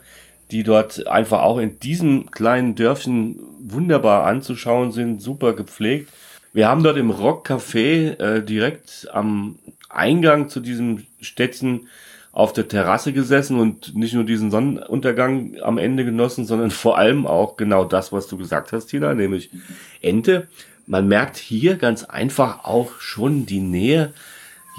die 0.51 0.63
dort 0.63 1.07
einfach 1.07 1.43
auch 1.43 1.59
in 1.59 1.81
diesem 1.81 2.31
kleinen 2.31 2.75
Dörfchen 2.75 3.39
wunderbar 3.61 4.27
anzuschauen 4.27 4.93
sind, 4.93 5.21
super 5.21 5.55
gepflegt. 5.55 6.11
Wir 6.53 6.69
haben 6.69 6.83
dort 6.83 6.97
im 6.97 7.11
Rock 7.11 7.51
Café 7.51 8.19
äh, 8.19 8.43
direkt 8.43 9.09
am 9.13 9.59
Eingang 9.89 10.49
zu 10.49 10.61
diesem 10.61 11.05
Städtchen 11.21 11.89
auf 12.33 12.53
der 12.53 12.69
Terrasse 12.69 13.13
gesessen 13.13 13.59
und 13.59 13.97
nicht 13.97 14.13
nur 14.13 14.25
diesen 14.25 14.51
Sonnenuntergang 14.51 15.57
am 15.63 15.79
Ende 15.79 16.05
genossen, 16.05 16.45
sondern 16.45 16.71
vor 16.85 16.99
allem 16.99 17.27
auch 17.27 17.57
genau 17.57 17.85
das, 17.85 18.13
was 18.13 18.27
du 18.27 18.37
gesagt 18.37 18.73
hast, 18.73 18.87
Tina, 18.87 19.15
nämlich 19.15 19.51
Ente. 20.01 20.49
Man 20.87 21.09
merkt 21.09 21.37
hier 21.37 21.77
ganz 21.77 22.05
einfach 22.05 22.65
auch 22.65 23.01
schon 23.01 23.47
die 23.47 23.61
Nähe, 23.61 24.13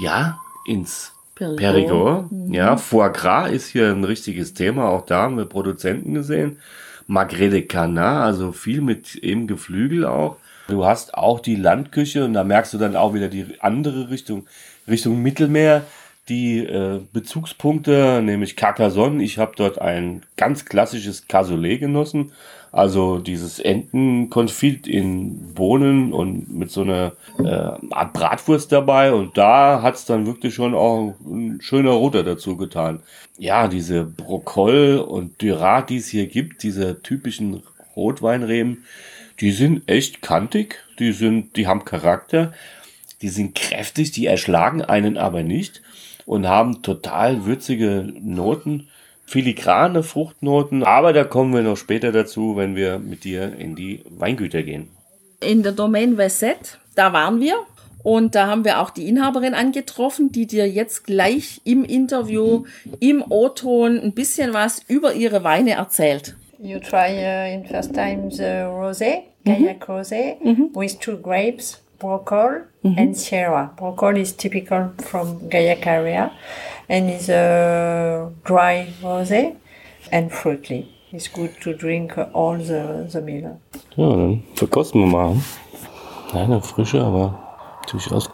ja, 0.02 0.40
ins 0.66 1.14
Perigord. 1.36 1.60
Perigord. 1.60 2.32
Mhm. 2.32 2.54
Ja, 2.54 2.78
Foie 2.78 3.12
Gras 3.12 3.50
ist 3.50 3.68
hier 3.68 3.92
ein 3.92 4.04
richtiges 4.04 4.54
Thema. 4.54 4.90
Auch 4.90 5.06
da 5.06 5.24
haben 5.24 5.38
wir 5.38 5.46
Produzenten 5.46 6.14
gesehen. 6.14 6.58
Magret 7.08 7.54
de 7.54 7.62
Canard, 7.62 8.26
also 8.26 8.52
viel 8.52 8.82
mit 8.82 9.16
eben 9.16 9.48
Geflügel 9.48 10.06
auch. 10.06 10.38
Du 10.68 10.86
hast 10.86 11.14
auch 11.14 11.40
die 11.40 11.56
Landküche 11.56 12.26
und 12.26 12.34
da 12.34 12.44
merkst 12.44 12.74
du 12.74 12.78
dann 12.78 12.98
auch 12.98 13.14
wieder 13.14 13.30
die 13.30 13.46
andere 13.60 14.10
Richtung, 14.10 14.46
Richtung 14.88 15.22
Mittelmeer, 15.22 15.84
die 16.28 16.60
äh, 16.60 17.00
Bezugspunkte, 17.14 18.22
nämlich 18.22 18.58
Carcassonne. 18.58 19.24
Ich 19.24 19.38
habe 19.38 19.54
dort 19.56 19.80
ein 19.80 20.24
ganz 20.36 20.66
klassisches 20.66 21.28
Cassoulet 21.28 21.80
genossen, 21.80 22.34
also 22.78 23.18
dieses 23.18 23.58
Entenkonfit 23.58 24.86
in 24.86 25.56
Bohnen 25.56 26.14
und 26.14 26.54
mit 26.54 26.70
so 26.70 26.84
einer 26.84 27.14
äh, 27.40 27.72
Art 27.90 28.14
Bratwurst 28.14 28.72
dabei. 28.72 29.12
Und 29.12 29.36
da 29.36 29.82
hat's 29.82 30.06
dann 30.06 30.28
wirklich 30.28 30.54
schon 30.54 30.76
auch 30.76 31.16
ein 31.26 31.58
schöner 31.60 31.92
Roter 31.92 32.24
dazu 32.24 32.56
getan. 32.56 33.02
Ja, 33.40 33.68
diese 33.68 34.04
Broccoli 34.04 34.98
und 34.98 35.42
Durat, 35.42 35.90
die 35.90 35.98
es 35.98 36.08
hier 36.10 36.28
gibt, 36.28 36.62
diese 36.62 37.02
typischen 37.02 37.64
Rotweinreben, 37.96 38.84
die 39.40 39.52
sind 39.52 39.90
echt 39.90 40.22
kantig, 40.22 40.84
die 41.00 41.14
sind, 41.14 41.56
die 41.56 41.66
haben 41.66 41.84
Charakter, 41.84 42.54
die 43.24 43.30
sind 43.30 43.56
kräftig, 43.56 44.12
die 44.12 44.28
erschlagen 44.28 44.84
einen 44.84 45.18
aber 45.18 45.42
nicht 45.42 45.82
und 46.28 46.48
haben 46.48 46.84
total 46.84 47.46
würzige 47.46 48.08
Noten, 48.22 48.88
filigrane 49.28 50.04
Fruchtnoten, 50.04 50.84
aber 50.84 51.14
da 51.14 51.24
kommen 51.26 51.54
wir 51.54 51.62
noch 51.62 51.78
später 51.78 52.12
dazu, 52.12 52.56
wenn 52.56 52.76
wir 52.76 52.98
mit 52.98 53.26
dir 53.26 53.54
in 53.58 53.76
die 53.76 54.04
Weingüter 54.10 54.64
gehen. 54.64 54.88
In 55.42 55.62
der 55.62 55.74
Domaine 55.74 56.16
Vesset, 56.16 56.80
da 56.96 57.14
waren 57.14 57.40
wir 57.42 57.58
und 58.04 58.36
da 58.36 58.48
haben 58.48 58.64
wir 58.64 58.80
auch 58.80 58.90
die 58.90 59.08
Inhaberin 59.08 59.54
angetroffen, 59.54 60.32
die 60.32 60.48
dir 60.48 60.68
jetzt 60.68 61.04
gleich 61.04 61.62
im 61.66 61.84
Interview, 61.84 62.64
im 63.02 63.24
O-Ton 63.30 64.00
ein 64.00 64.14
bisschen 64.14 64.54
was 64.54 64.82
über 64.88 65.14
ihre 65.14 65.44
Weine 65.44 65.72
erzählt. 65.72 66.36
You 66.58 66.80
try 66.80 67.12
uh, 67.12 67.54
in 67.54 67.66
first 67.66 67.94
time 67.94 68.32
the 68.32 68.64
rosé, 68.66 69.24
Gaillac 69.46 69.88
mm-hmm. 69.88 69.92
rosé, 69.92 70.38
mm-hmm. 70.42 70.74
with 70.74 71.00
two 71.00 71.18
grapes, 71.18 71.82
Brocol 72.00 72.64
mm-hmm. 72.84 72.98
and 72.98 73.16
Sierra. 73.16 73.74
Brocol 73.78 74.18
is 74.18 74.36
typical 74.36 74.92
from 75.04 75.50
Gaillac 75.50 75.86
area 75.86 76.32
and 76.90 77.10
is 77.10 77.30
a 77.30 78.32
dry 78.44 78.88
rosé 79.02 79.56
and 80.12 80.32
fruity. 80.32 80.88
It's 81.12 81.28
good 81.28 81.52
to 81.62 81.74
drink 81.74 82.18
all 82.34 82.58
the, 82.58 83.08
the 83.10 83.22
meal. 83.22 83.60
Ja, 83.96 84.10
dann 84.10 84.44
verkosten 84.56 85.02
wir 85.02 85.08
mal. 85.08 85.36
Eine 86.34 86.62
frische, 86.62 87.02
aber 87.02 87.40
durchaus 87.90 88.30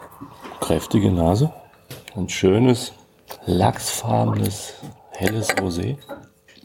kräftige 0.60 1.12
Nase. 1.12 1.52
Ein 2.16 2.28
schönes, 2.28 2.92
lachsfarbenes, 3.46 4.74
helles 5.10 5.50
Rosé. 5.56 5.96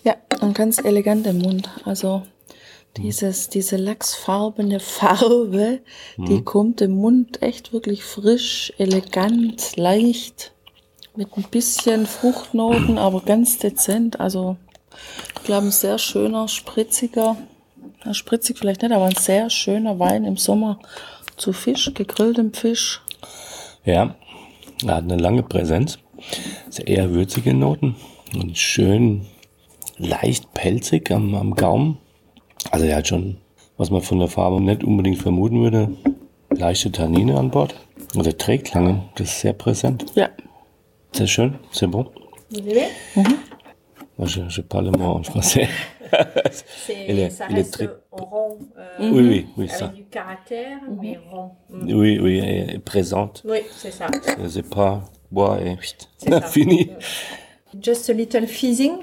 Ja, 0.03 0.15
und 0.41 0.55
ganz 0.55 0.79
elegant 0.79 1.27
im 1.27 1.39
Mund. 1.39 1.69
Also 1.86 2.24
dieses, 2.98 3.50
diese 3.50 3.77
lachsfarbene 3.77 4.79
Farbe, 4.79 5.79
die 6.17 6.43
kommt 6.43 6.81
im 6.81 6.91
Mund 6.91 7.41
echt 7.41 7.72
wirklich 7.72 8.03
frisch, 8.03 8.74
elegant, 8.77 9.77
leicht, 9.77 10.53
mit 11.15 11.35
ein 11.37 11.43
bisschen 11.43 12.05
Fruchtnoten, 12.05 12.97
aber 12.97 13.21
ganz 13.21 13.57
dezent. 13.57 14.19
Also, 14.19 14.57
ich 15.35 15.43
glaube, 15.43 15.67
ein 15.67 15.71
sehr 15.71 15.97
schöner, 15.97 16.47
spritziger, 16.47 17.37
spritzig 18.11 18.57
vielleicht 18.57 18.81
nicht, 18.81 18.91
aber 18.91 19.05
ein 19.05 19.15
sehr 19.15 19.49
schöner 19.49 19.99
Wein 19.99 20.25
im 20.25 20.37
Sommer 20.37 20.79
zu 21.37 21.53
Fisch, 21.53 21.91
gegrilltem 21.93 22.53
Fisch. 22.53 23.01
Ja, 23.85 24.15
er 24.85 24.95
hat 24.95 25.03
eine 25.03 25.17
lange 25.17 25.43
Präsenz. 25.43 25.99
Ist 26.67 26.79
eher 26.79 27.11
würzige 27.11 27.53
Noten 27.53 27.95
und 28.35 28.57
schön 28.57 29.25
leicht 29.97 30.53
pelzig 30.53 31.11
am, 31.11 31.33
am 31.35 31.55
Gaumen. 31.55 31.97
Also 32.71 32.85
er 32.85 32.97
hat 32.97 33.07
schon, 33.07 33.37
was 33.77 33.89
man 33.89 34.01
von 34.01 34.19
der 34.19 34.27
Farbe 34.27 34.61
nicht 34.61 34.83
unbedingt 34.83 35.21
vermuten 35.21 35.61
würde, 35.61 35.91
leichte 36.49 36.91
Tannine 36.91 37.37
an 37.37 37.51
Bord. 37.51 37.75
Und 38.15 38.25
er 38.25 38.37
trägt 38.37 38.73
lange, 38.73 39.03
das 39.15 39.29
ist 39.29 39.41
sehr 39.41 39.53
präsent. 39.53 40.05
Ja, 40.15 40.29
Sehr 41.11 41.27
schön, 41.27 41.53
sehr 41.71 41.87
bon. 41.89 42.05
Vous 42.51 42.59
aimez? 42.59 42.87
Moi, 43.15 44.27
je, 44.27 44.41
je 44.49 44.61
parle 44.61 44.91
moi 44.97 45.07
en 45.09 45.23
français. 45.23 45.67
C'est- 46.51 47.05
Il 47.09 47.19
est- 47.19 47.29
Ça 47.29 47.45
il 47.49 47.55
est 47.55 47.59
reste 47.61 47.73
très- 47.73 47.89
rond, 48.11 48.57
euh, 48.77 49.11
Oui, 49.11 49.21
oui, 49.21 49.47
oui, 49.57 49.65
avec 49.65 49.71
ça. 49.71 49.87
du 49.87 50.03
caractère, 50.05 50.79
mais 51.01 51.17
rond. 51.31 51.51
Mm. 51.69 51.93
Oui, 51.93 52.19
oui, 52.21 52.39
elle 52.43 52.75
est 52.75 52.79
présente. 52.79 53.41
Oui, 53.45 53.59
c'est 53.77 53.91
ça. 53.91 54.07
C'est 54.47 54.69
pas 54.69 55.01
bois 55.31 55.59
et 55.61 55.77
C'est 56.17 56.29
ça. 56.29 56.41
fini. 56.53 56.89
Just 57.81 58.09
a 58.09 58.13
little 58.13 58.47
fizzing, 58.47 58.97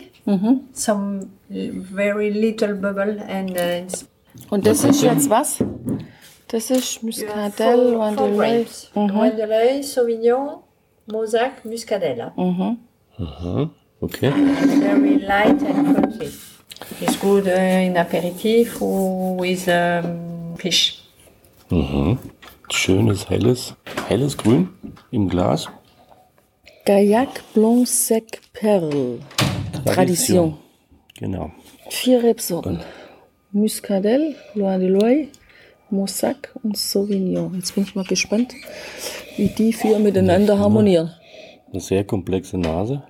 some 0.72 1.28
uh, 1.50 1.70
very 1.94 2.30
little 2.32 2.75
bubble, 2.75 3.20
and 3.28 3.50
uh, 3.56 3.82
it's 3.84 4.06
und 4.50 4.66
das 4.66 4.82
ist 4.84 5.02
jetzt 5.02 5.30
was? 5.30 5.58
Das 6.48 6.70
ist 6.70 7.00
Wanderlei. 7.02 8.64
grapes. 8.64 8.90
Wanderlei, 11.08 11.50
Sauvignon, 11.58 11.58
Mosaque, 11.58 11.64
Muscadelle. 11.64 12.32
Okay. 14.02 14.30
Very 14.30 15.18
light 15.18 15.62
and 15.62 15.94
fruity. 15.94 16.32
It's 17.00 17.16
good 17.16 17.48
uh, 17.48 17.86
in 17.86 17.96
aperitif 17.96 18.82
or 18.82 19.36
with 19.36 19.66
um, 19.68 20.54
fish. 20.58 21.02
Schönes, 22.70 23.30
helles, 23.30 23.75
helles 24.08 24.36
Grün 24.36 24.68
im 25.10 25.28
Glas. 25.28 25.68
Gaillac 26.84 27.42
Blanc 27.54 27.86
Sec 27.86 28.40
Perle. 28.52 29.20
Tradition. 29.86 30.58
Genau. 31.18 31.50
Vier 31.90 32.22
Rebsorten. 32.22 32.80
Muscadelle, 33.52 34.34
Loire 34.54 34.78
de 34.78 34.88
Loire, 34.88 35.28
Mosaque 35.90 36.50
und 36.62 36.76
Sauvignon. 36.76 37.55
Jetzt 37.55 37.75
bin 37.75 37.85
ich 37.85 37.95
mal 37.95 38.05
gespannt, 38.05 38.55
wie 39.37 39.49
die 39.49 39.73
vier 39.73 39.99
miteinander 39.99 40.59
harmonieren. 40.59 41.12
Eine 41.73 41.81
sehr 41.81 42.05
komplexe 42.05 42.59
Nase. 42.59 43.02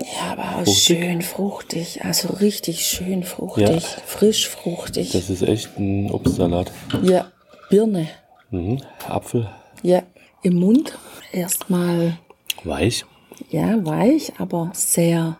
Ja, 0.00 0.32
aber 0.32 0.64
Fruchtig. 0.64 0.78
schön 0.82 1.22
fruchtig. 1.22 2.04
Also 2.04 2.32
richtig 2.34 2.84
schön 2.86 3.22
fruchtig. 3.22 3.68
Ja. 3.68 4.02
Frisch 4.06 4.48
fruchtig. 4.48 5.12
Das 5.12 5.30
ist 5.30 5.42
echt 5.42 5.78
ein 5.78 6.10
Obstsalat. 6.10 6.72
ja, 7.02 7.30
Birne. 7.70 8.08
Mhm. 8.50 8.80
Apfel, 9.08 9.48
Ja, 9.82 10.02
im 10.42 10.56
Mund 10.56 10.98
erstmal 11.32 12.18
weich. 12.64 13.04
ja 13.50 13.84
weich, 13.86 14.32
aber 14.38 14.70
sehr, 14.74 15.36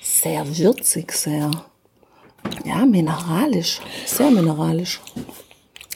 sehr 0.00 0.46
würzig, 0.58 1.12
sehr 1.12 1.50
ja 2.64 2.86
mineralisch, 2.86 3.80
sehr 4.06 4.30
mineralisch. 4.30 5.00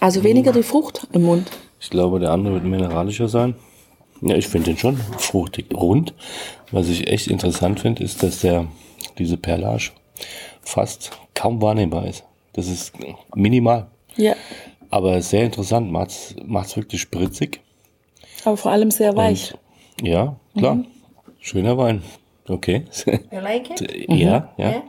Also 0.05 0.23
weniger 0.23 0.53
die 0.53 0.63
Frucht 0.63 1.07
im 1.15 1.23
Mund. 1.23 1.51
Ich 1.81 1.89
glaube, 1.89 2.21
der 2.21 2.31
andere 2.31 2.53
wird 2.57 2.65
mineralischer 2.65 3.27
sein. 3.27 3.55
Ja, 4.21 4.35
ich 4.37 4.49
finde 4.49 4.67
den 4.67 4.77
schon 4.77 4.99
fruchtig, 4.99 5.73
rund. 5.73 6.13
Was 6.71 6.91
ich 6.91 7.07
echt 7.07 7.29
interessant 7.29 7.81
finde, 7.81 8.05
ist, 8.05 8.23
dass 8.23 8.41
der, 8.41 8.67
diese 9.17 9.39
Perlage 9.39 9.93
fast 10.61 11.13
kaum 11.33 11.63
wahrnehmbar 11.63 12.07
ist. 12.07 12.23
Das 12.53 12.69
ist 12.69 12.93
minimal. 13.35 13.87
Ja, 14.15 14.35
Aber 14.91 15.23
sehr 15.23 15.45
interessant, 15.47 15.91
macht's, 15.91 16.37
macht's 16.45 16.77
wirklich 16.77 17.01
spritzig. 17.01 17.63
aber 18.45 18.59
vor 18.59 18.73
allem 18.73 18.91
sehr 18.91 19.17
weich. 19.17 19.55
Und, 20.03 20.07
ja, 20.07 20.37
klar. 20.55 20.85
Schöner 21.41 21.79
Wein. 21.79 22.03
Okay. 22.47 22.85
You 23.07 23.41
like 23.41 23.71
it? 23.71 24.11
ja, 24.11 24.53
ja. 24.59 24.69
Yeah? 24.69 24.83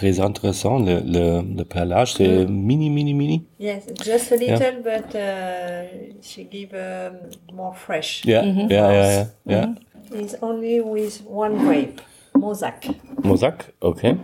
Très 0.00 0.18
intéressant. 0.18 0.78
Le, 0.78 1.00
le, 1.04 1.42
le 1.42 1.64
perlage, 1.64 2.14
c'est 2.14 2.46
mini, 2.46 2.88
mini, 2.88 3.12
mini. 3.12 3.44
Yes, 3.58 3.84
just 4.02 4.32
a 4.32 4.36
little, 4.36 4.82
but 4.82 5.14
uh, 5.14 5.84
she 6.22 6.44
give 6.44 6.72
um, 6.72 7.28
more 7.52 7.74
fresh. 7.74 8.24
Ja, 8.24 8.42
ja, 8.42 8.92
ja, 8.92 9.04
ja. 9.04 9.26
ja. 9.44 9.74
It's 10.14 10.36
only 10.40 10.80
with 10.80 11.22
one 11.28 11.58
grape, 11.58 12.00
Mosaque. 12.34 12.94
Mosaque, 13.22 13.74
okay. 13.82 14.16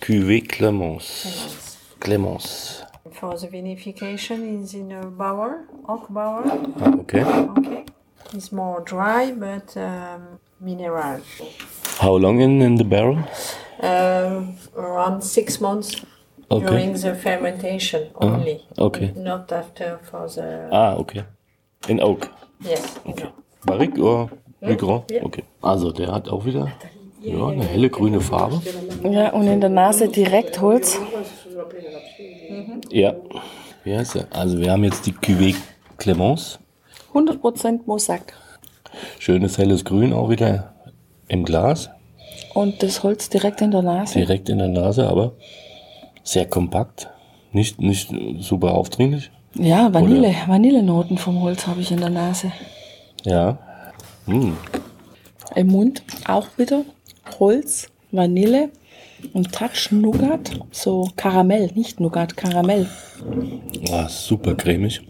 Cuvée 0.00 0.40
Clémence. 0.40 1.78
Clémence. 2.00 2.82
For 3.12 3.36
the 3.38 3.46
vinification 3.46 4.60
is 4.60 4.74
in 4.74 4.90
a 4.90 5.06
bower, 5.06 5.68
oak 5.88 6.08
bower. 6.08 6.42
Ah, 6.80 6.94
okay. 6.98 7.22
Okay. 7.22 7.84
It's 8.32 8.50
more 8.50 8.80
dry, 8.80 9.30
but 9.30 9.76
um, 9.76 10.40
mineral. 10.60 11.20
How 12.00 12.16
long 12.16 12.40
in, 12.40 12.60
in 12.60 12.74
the 12.74 12.84
barrel? 12.84 13.18
Um, 13.84 14.56
around 14.76 15.22
six 15.22 15.60
months 15.60 16.02
Okay. 16.50 16.66
during 16.66 16.94
the 16.96 17.14
fermentation 17.14 18.02
only. 18.14 18.60
okay. 18.78 19.12
Not 19.16 19.50
after 19.52 19.98
for 20.10 20.28
the. 20.28 20.68
Ah, 20.70 20.94
okay. 20.96 21.24
In 21.88 22.00
Oak. 22.00 22.28
Yes. 22.60 22.82
no. 23.04 23.14
Barrique 23.66 23.98
oder 23.98 24.28
Migron? 24.60 25.02
Ja. 25.10 25.22
Okay. 25.24 25.42
Also 25.62 25.90
der 25.92 26.12
hat 26.12 26.28
auch 26.28 26.44
wieder 26.44 26.68
ja, 27.22 27.46
eine 27.48 27.64
helle 27.64 27.90
grüne 27.90 28.20
Farbe. 28.20 28.60
Ja, 29.02 29.30
und 29.32 29.46
in 29.46 29.60
der 29.60 29.70
Nase 29.70 30.08
direkt 30.08 30.60
Holz. 30.60 30.98
Ja. 32.90 33.14
Wie 33.84 33.96
heißt 33.96 34.16
er? 34.16 34.26
Also 34.30 34.58
wir 34.58 34.70
haben 34.72 34.84
jetzt 34.84 35.06
die 35.06 35.12
Cuvée 35.12 35.54
Clémence. 35.98 36.58
100% 37.12 37.80
Mosaque. 37.86 38.32
Schönes 39.18 39.58
helles 39.58 39.84
Grün 39.84 40.12
auch 40.12 40.30
wieder 40.30 40.74
im 41.28 41.44
Glas. 41.44 41.90
Und 42.54 42.82
das 42.82 43.02
Holz 43.02 43.28
direkt 43.28 43.60
in 43.60 43.70
der 43.70 43.82
Nase. 43.82 44.18
Direkt 44.18 44.48
in 44.48 44.58
der 44.58 44.68
Nase, 44.68 45.08
aber 45.08 45.32
sehr 46.22 46.46
kompakt. 46.46 47.08
Nicht, 47.52 47.80
nicht 47.80 48.10
super 48.40 48.74
aufdringlich. 48.74 49.30
Ja, 49.54 49.92
Vanille, 49.92 50.34
Vanillenoten 50.46 51.18
vom 51.18 51.40
Holz 51.42 51.66
habe 51.66 51.80
ich 51.80 51.92
in 51.92 52.00
der 52.00 52.10
Nase. 52.10 52.52
Ja. 53.24 53.58
Hm. 54.26 54.56
Im 55.54 55.66
Mund 55.68 56.02
auch 56.26 56.48
bitter. 56.48 56.84
Holz, 57.38 57.88
Vanille 58.10 58.70
und 59.32 59.52
Touch 59.52 59.90
Nougat. 59.90 60.50
So 60.72 61.08
Karamell, 61.16 61.70
nicht 61.74 62.00
Nougat, 62.00 62.36
Karamell. 62.36 62.88
Ah, 63.92 64.08
super 64.08 64.54
cremig. 64.54 65.02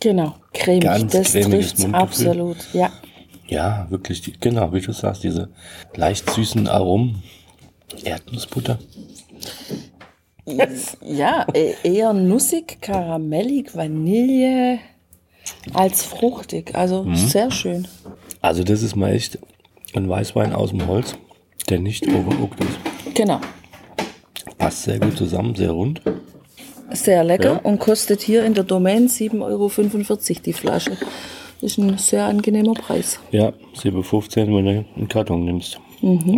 Genau, 0.00 0.34
cremig. 0.52 0.82
Ganz 0.82 1.12
das 1.12 1.32
trifft 1.32 1.92
absolut. 1.92 2.56
Ja. 2.72 2.90
Ja, 3.48 3.86
wirklich, 3.90 4.20
die, 4.22 4.32
genau, 4.38 4.72
wie 4.72 4.80
du 4.80 4.92
sagst, 4.92 5.24
diese 5.24 5.48
leicht 5.94 6.28
süßen 6.30 6.68
Aromen. 6.68 7.22
Erdnussbutter. 8.04 8.78
Ja, 11.02 11.46
e- 11.54 11.74
eher 11.82 12.12
nussig, 12.12 12.80
karamellig, 12.80 13.74
Vanille 13.76 14.78
als 15.74 16.02
fruchtig. 16.02 16.74
Also 16.74 17.04
Mhm. 17.04 17.16
sehr 17.16 17.50
schön. 17.50 17.86
Also 18.40 18.64
das 18.64 18.82
ist 18.82 18.96
mal 18.96 19.12
echt 19.12 19.38
ein 19.94 20.08
Weißwein 20.08 20.52
aus 20.54 20.70
dem 20.70 20.86
Holz, 20.86 21.14
der 21.68 21.78
nicht 21.80 22.06
overcooked 22.06 22.60
ist. 22.60 23.14
Genau. 23.14 23.40
Passt 24.58 24.84
sehr 24.84 24.98
gut 24.98 25.16
zusammen, 25.16 25.54
sehr 25.54 25.70
rund. 25.70 26.00
Sehr 26.92 27.24
lecker 27.24 27.54
Ja. 27.54 27.58
und 27.58 27.78
kostet 27.78 28.22
hier 28.22 28.44
in 28.44 28.54
der 28.54 28.64
Domain 28.64 29.08
7,45 29.08 29.42
Euro 29.42 30.42
die 30.44 30.52
Flasche. 30.54 30.92
Ist 31.60 31.78
ein 31.78 31.98
sehr 31.98 32.26
angenehmer 32.26 32.74
Preis. 32.74 33.18
Ja, 33.32 33.52
7,15, 33.74 34.54
wenn 34.54 34.64
du 34.64 34.84
einen 34.96 35.08
Karton 35.08 35.44
nimmst. 35.44 35.80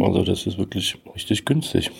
Also 0.02 0.22
das 0.22 0.46
ist 0.46 0.58
wirklich 0.58 0.96
richtig 1.14 1.44
günstig. 1.44 1.90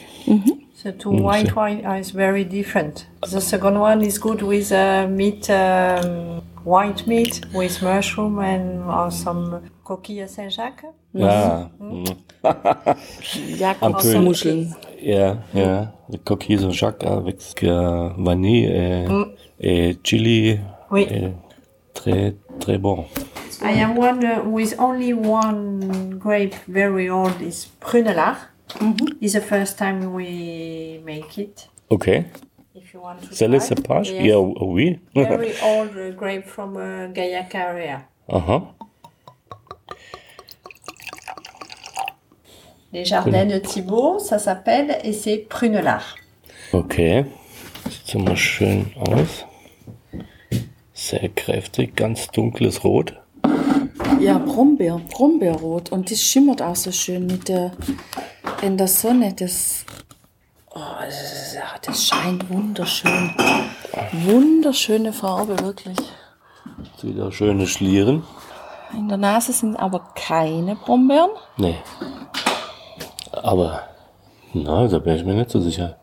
The 0.83 0.93
two 0.93 1.13
white 1.13 1.55
wine 1.55 1.83
is 2.01 2.13
very 2.13 2.43
different. 2.45 3.07
The 3.27 3.41
second 3.41 3.77
one 3.77 4.03
is 4.03 4.19
good 4.19 4.41
with 4.41 4.73
uh, 4.73 5.07
meat, 5.07 5.51
um, 5.51 6.41
white 6.65 7.07
meat 7.07 7.43
with 7.53 7.83
mushroom 7.83 8.39
and 8.39 8.83
or 8.89 9.11
some 9.11 9.61
coquille 9.85 10.27
Saint-Jacques. 10.27 10.85
Ja, 11.13 11.71
mhm. 11.79 12.05
Jakobsmuscheln. 13.59 14.75
ja, 15.03 15.37
ja. 15.53 15.93
Le 16.09 16.19
coquille 16.25 16.59
Saint-Jacques 16.59 17.05
avec 17.05 17.63
euh, 17.63 18.09
vanille 18.17 18.65
et 18.65 19.07
Et 19.61 19.99
chili 20.03 20.59
Oui. 20.91 21.03
est 21.11 21.35
très, 21.93 22.35
très 22.61 22.79
bon. 22.79 23.07
I 23.63 23.73
am 23.73 23.97
one 23.97 24.25
uh, 24.25 24.43
with 24.45 24.75
only 24.79 25.13
one 25.13 26.19
grape, 26.19 26.55
very 26.69 27.09
old, 27.09 27.41
is 27.43 27.69
Prunelach. 27.81 28.39
It's 29.21 29.33
the 29.33 29.41
first 29.41 29.77
time 29.79 30.13
we 30.15 31.01
make 31.05 31.37
it. 31.39 31.69
Okay. 31.91 32.27
If 32.75 32.95
you 32.95 33.01
want 33.01 33.21
to 33.23 33.35
C'est 33.35 33.49
le 33.49 33.59
cépage? 33.59 34.11
Yes. 34.11 34.25
Yeah, 34.25 34.39
oui. 34.39 35.01
Very 35.15 35.53
old 35.63 35.97
uh, 35.97 36.13
grape 36.13 36.47
from 36.47 36.77
uh, 36.77 37.09
Gaillac 37.13 37.55
area. 37.55 38.05
Aha. 38.29 38.63
Les 42.93 43.05
jardins 43.05 43.47
de 43.47 43.59
Thibault, 43.59 44.19
ça 44.19 44.39
s'appelle, 44.39 44.99
et 45.05 45.13
c'est. 45.13 45.47
Sieht 48.05 48.37
schön 48.37 48.87
aus. 48.97 49.45
Sehr 51.01 51.31
kräftig, 51.31 51.97
ganz 51.97 52.29
dunkles 52.29 52.85
Rot. 52.85 53.15
Ja, 54.21 54.37
Brombeer, 54.37 55.01
Brombeerrot. 55.11 55.91
Und 55.91 56.11
das 56.11 56.21
schimmert 56.21 56.61
auch 56.61 56.77
so 56.77 56.93
schön 56.93 57.27
mit 57.27 57.49
der, 57.49 57.73
in 58.61 58.77
der 58.77 58.87
Sonne. 58.87 59.33
Das, 59.33 59.87
oh, 60.75 60.79
das, 61.01 61.55
ja, 61.55 61.63
das 61.81 62.07
scheint 62.07 62.51
wunderschön. 62.51 63.35
Wunderschöne 64.13 65.15
Farbe, 65.15 65.59
wirklich. 65.61 65.97
Wieder 67.01 67.33
schöne 67.33 67.67
Schlieren. 67.67 68.23
In 68.93 69.09
der 69.09 69.17
Nase 69.17 69.55
sind 69.55 69.77
aber 69.77 70.13
keine 70.15 70.77
Brombeeren. 70.77 71.31
Nee. 71.57 71.79
Aber, 73.33 73.85
na, 74.53 74.87
da 74.87 74.99
bin 74.99 75.17
ich 75.17 75.25
mir 75.25 75.35
nicht 75.35 75.51
so 75.51 75.61
sicher. 75.61 75.97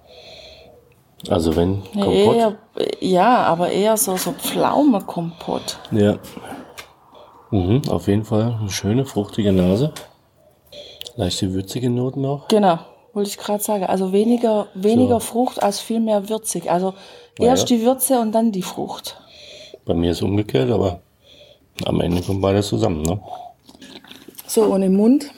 Also 1.29 1.55
wenn 1.55 1.83
Kompott. 1.93 2.35
Eher, 2.35 2.55
ja, 2.99 3.43
aber 3.43 3.69
eher 3.69 3.97
so, 3.97 4.15
so 4.17 4.31
Pflaumenkompott. 4.31 5.79
Ja. 5.91 6.17
Mhm, 7.51 7.81
auf 7.89 8.07
jeden 8.07 8.25
Fall 8.25 8.57
eine 8.59 8.69
schöne, 8.69 9.05
fruchtige 9.05 9.51
Nase. 9.51 9.93
Leichte 11.15 11.53
würzige 11.53 11.89
Noten 11.89 12.21
noch. 12.21 12.47
Genau, 12.49 12.79
wollte 13.13 13.29
ich 13.29 13.37
gerade 13.37 13.63
sagen. 13.63 13.85
Also 13.85 14.11
weniger, 14.11 14.67
weniger 14.73 15.19
So. 15.19 15.27
Frucht 15.27 15.63
als 15.63 15.79
viel 15.79 15.99
mehr 15.99 16.29
würzig. 16.29 16.69
Also 16.69 16.93
Na 17.39 17.47
erst 17.47 17.69
ja. 17.69 17.77
die 17.77 17.83
Würze 17.83 18.19
und 18.19 18.33
dann 18.33 18.51
die 18.51 18.61
Frucht. 18.61 19.19
Bei 19.85 19.93
mir 19.93 20.11
ist 20.11 20.21
umgekehrt, 20.21 20.69
aber 20.69 20.99
am 21.85 22.01
Ende 22.01 22.21
kommt 22.21 22.41
beides 22.41 22.67
zusammen, 22.67 23.01
ne? 23.03 23.19
So, 24.45 24.63
und 24.63 24.81
im 24.81 24.95
Mund 24.95 25.31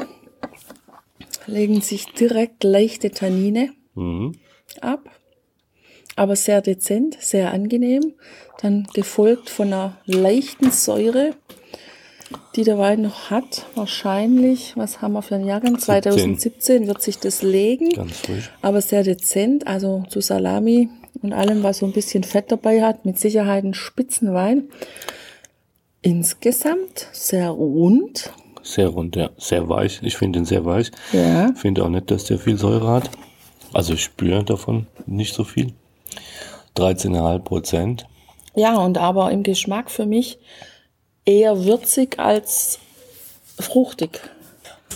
legen 1.45 1.82
sich 1.82 2.06
direkt 2.13 2.63
leichte 2.63 3.12
Tannine 3.12 3.71
Mhm. 3.95 4.36
Ab, 6.19 6.23
aber 6.23 6.36
sehr 6.36 6.62
dezent, 6.62 7.17
sehr 7.19 7.51
angenehm. 7.53 8.13
Dann 8.62 8.88
gefolgt 8.93 9.49
von 9.49 9.67
einer 9.67 9.97
leichten 10.05 10.71
Säure, 10.71 11.32
die 12.55 12.63
der 12.63 12.77
Wein 12.77 13.01
noch 13.01 13.29
hat. 13.29 13.65
Wahrscheinlich, 13.75 14.73
was 14.75 15.01
haben 15.01 15.13
wir 15.13 15.21
für 15.21 15.36
einen 15.36 15.47
Jahrgang? 15.47 15.79
2017 15.79 16.88
wird 16.88 17.01
sich 17.01 17.19
das 17.19 17.41
legen, 17.41 17.89
Ganz 17.89 18.17
frisch. 18.17 18.51
aber 18.62 18.82
sehr 18.82 19.03
dezent, 19.03 19.65
also 19.65 20.03
zu 20.10 20.19
Salami 20.19 20.89
und 21.21 21.34
allem, 21.34 21.63
was 21.63 21.79
so 21.79 21.86
ein 21.86 21.93
bisschen 21.93 22.23
Fett 22.23 22.51
dabei 22.51 22.84
hat, 22.84 23.05
mit 23.05 23.17
Sicherheit 23.17 23.63
ein 23.63 23.73
Spitzenwein. 23.73 24.69
Insgesamt 26.01 27.08
sehr 27.12 27.49
rund. 27.49 28.32
Sehr 28.62 28.89
rund, 28.89 29.15
ja. 29.15 29.29
Sehr 29.38 29.67
weich. 29.67 29.99
Ich 30.03 30.17
finde 30.17 30.39
ihn 30.39 30.45
sehr 30.45 30.65
weich. 30.65 30.91
Ja. 31.12 31.51
Finde 31.55 31.84
auch 31.84 31.89
nicht, 31.89 32.12
dass 32.12 32.25
der 32.25 32.39
viel 32.39 32.58
Säure 32.58 32.89
hat. 32.89 33.10
Also 33.73 33.93
ich 33.93 34.03
spüre 34.03 34.43
davon 34.43 34.88
nicht 35.05 35.34
so 35.34 35.43
viel. 35.43 35.73
13,5 36.75 37.39
Prozent. 37.39 38.07
Ja, 38.55 38.77
und 38.77 38.97
aber 38.97 39.31
im 39.31 39.43
Geschmack 39.43 39.91
für 39.91 40.05
mich 40.05 40.39
eher 41.25 41.65
würzig 41.65 42.19
als 42.19 42.79
fruchtig. 43.59 44.21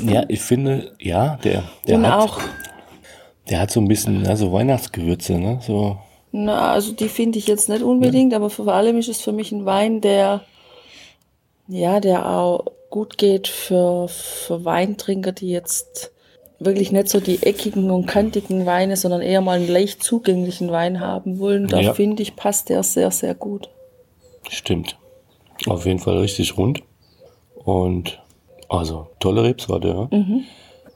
Ja, 0.01 0.23
ich 0.27 0.41
finde, 0.41 0.95
ja, 0.99 1.37
der, 1.43 1.63
der 1.87 1.97
und 1.97 2.07
hat, 2.07 2.19
auch, 2.19 2.39
der 3.49 3.59
hat 3.59 3.71
so 3.71 3.79
ein 3.79 3.87
bisschen, 3.87 4.25
also 4.25 4.51
Weihnachtsgewürze, 4.51 5.37
ne? 5.37 5.59
So, 5.61 5.97
na, 6.35 6.71
also 6.71 6.93
die 6.93 7.09
finde 7.09 7.37
ich 7.37 7.45
jetzt 7.45 7.69
nicht 7.69 7.83
unbedingt, 7.83 8.33
aber 8.33 8.49
vor 8.49 8.67
allem 8.69 8.97
ist 8.97 9.07
es 9.07 9.21
für 9.21 9.31
mich 9.31 9.51
ein 9.51 9.65
Wein, 9.65 10.01
der, 10.01 10.41
ja, 11.67 11.99
der 11.99 12.27
auch 12.27 12.65
gut 12.89 13.19
geht 13.19 13.47
für, 13.47 14.07
für 14.07 14.65
Weintrinker, 14.65 15.31
die 15.31 15.49
jetzt 15.49 16.11
wirklich 16.59 16.91
nicht 16.91 17.09
so 17.09 17.19
die 17.19 17.43
eckigen 17.43 17.91
und 17.91 18.05
kantigen 18.05 18.65
Weine, 18.65 18.95
sondern 18.95 19.21
eher 19.21 19.41
mal 19.41 19.57
einen 19.57 19.67
leicht 19.67 20.03
zugänglichen 20.03 20.71
Wein 20.71 20.99
haben 20.99 21.39
wollen. 21.39 21.67
Da 21.67 21.79
Ja. 21.81 21.93
finde 21.93 22.23
ich, 22.23 22.35
passt 22.35 22.69
der 22.69 22.83
sehr, 22.83 23.11
sehr 23.11 23.33
gut. 23.35 23.69
stimmt. 24.49 24.97
Auf 25.67 25.85
jeden 25.85 25.99
Fall 25.99 26.17
richtig 26.17 26.57
rund. 26.57 26.83
Und 27.63 28.21
also 28.69 29.07
tolle 29.19 29.43
Rebsorte, 29.43 29.87
ja. 29.87 30.17
Mhm. 30.17 30.43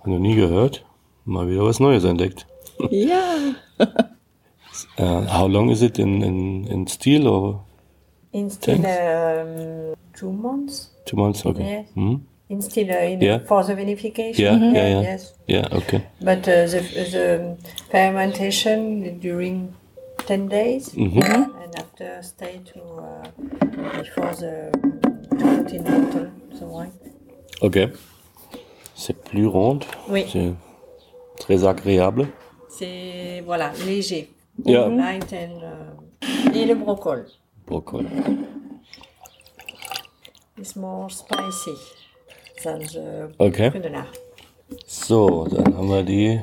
Noch 0.05 0.19
nie 0.19 0.35
gehört. 0.35 0.83
Mal 1.25 1.47
wieder 1.49 1.63
was 1.63 1.79
Neues 1.79 2.03
entdeckt. 2.03 2.45
Ja. 2.89 3.35
Uh, 3.79 5.25
how 5.31 5.47
long 5.47 5.69
is 5.69 5.81
it 5.81 5.97
in, 5.99 6.21
in, 6.21 6.67
in 6.67 6.87
steel 6.87 7.27
or 7.27 7.63
In 8.31 8.49
still 8.49 8.75
um, 8.75 9.93
two 10.13 10.31
months. 10.31 10.93
two 11.05 11.15
months? 11.15 11.45
Okay. 11.45 11.81
Yes. 11.81 11.95
Mhm. 11.95 12.25
In 12.49 12.61
still 12.61 12.89
uh, 12.91 13.03
in, 13.11 13.21
Yeah. 13.21 13.39
for 13.45 13.63
the 13.63 13.73
vinification. 13.75 14.39
Yeah, 14.39 14.55
yeah, 14.57 14.87
yeah. 14.89 15.01
Yes. 15.01 15.33
Yeah, 15.47 15.67
okay. 15.71 16.01
But 16.21 16.47
uh, 16.47 16.65
the, 16.65 16.79
the 17.11 17.57
fermentation 17.91 19.19
during 19.19 19.73
10 20.25 20.47
days? 20.47 20.93
Mhm. 20.95 21.23
and 21.63 21.75
after 21.75 22.21
stay 22.23 22.61
to 22.73 22.79
uh, 22.79 23.23
before 23.99 24.33
the 24.35 24.71
to 25.37 25.45
put 25.57 25.71
in 25.73 25.83
bottle 25.83 26.31
the 26.59 26.65
wine? 26.65 26.91
Ok. 27.61 27.77
C'est 28.95 29.13
plus 29.25 29.45
ronde. 29.47 29.83
Oui. 30.09 30.25
C'est 30.31 30.53
très 31.39 31.65
agréable. 31.65 32.27
C'est 32.69 33.41
voilà 33.45 33.71
léger. 33.85 34.29
Yeah. 34.65 34.87
Light 34.87 35.33
and, 35.33 35.61
uh, 35.61 36.55
et 36.55 36.65
le 36.65 36.75
brocol 36.75 37.25
Brocoli. 37.67 38.07
is 40.57 40.75
more 40.75 41.09
spicy 41.09 41.75
than 42.63 42.81
the 42.87 43.33
Okay. 43.37 43.69
Prunelard. 43.71 44.07
So, 44.85 45.45
dann 45.49 45.75
haben 45.77 45.89
wir 45.89 46.03
die 46.03 46.41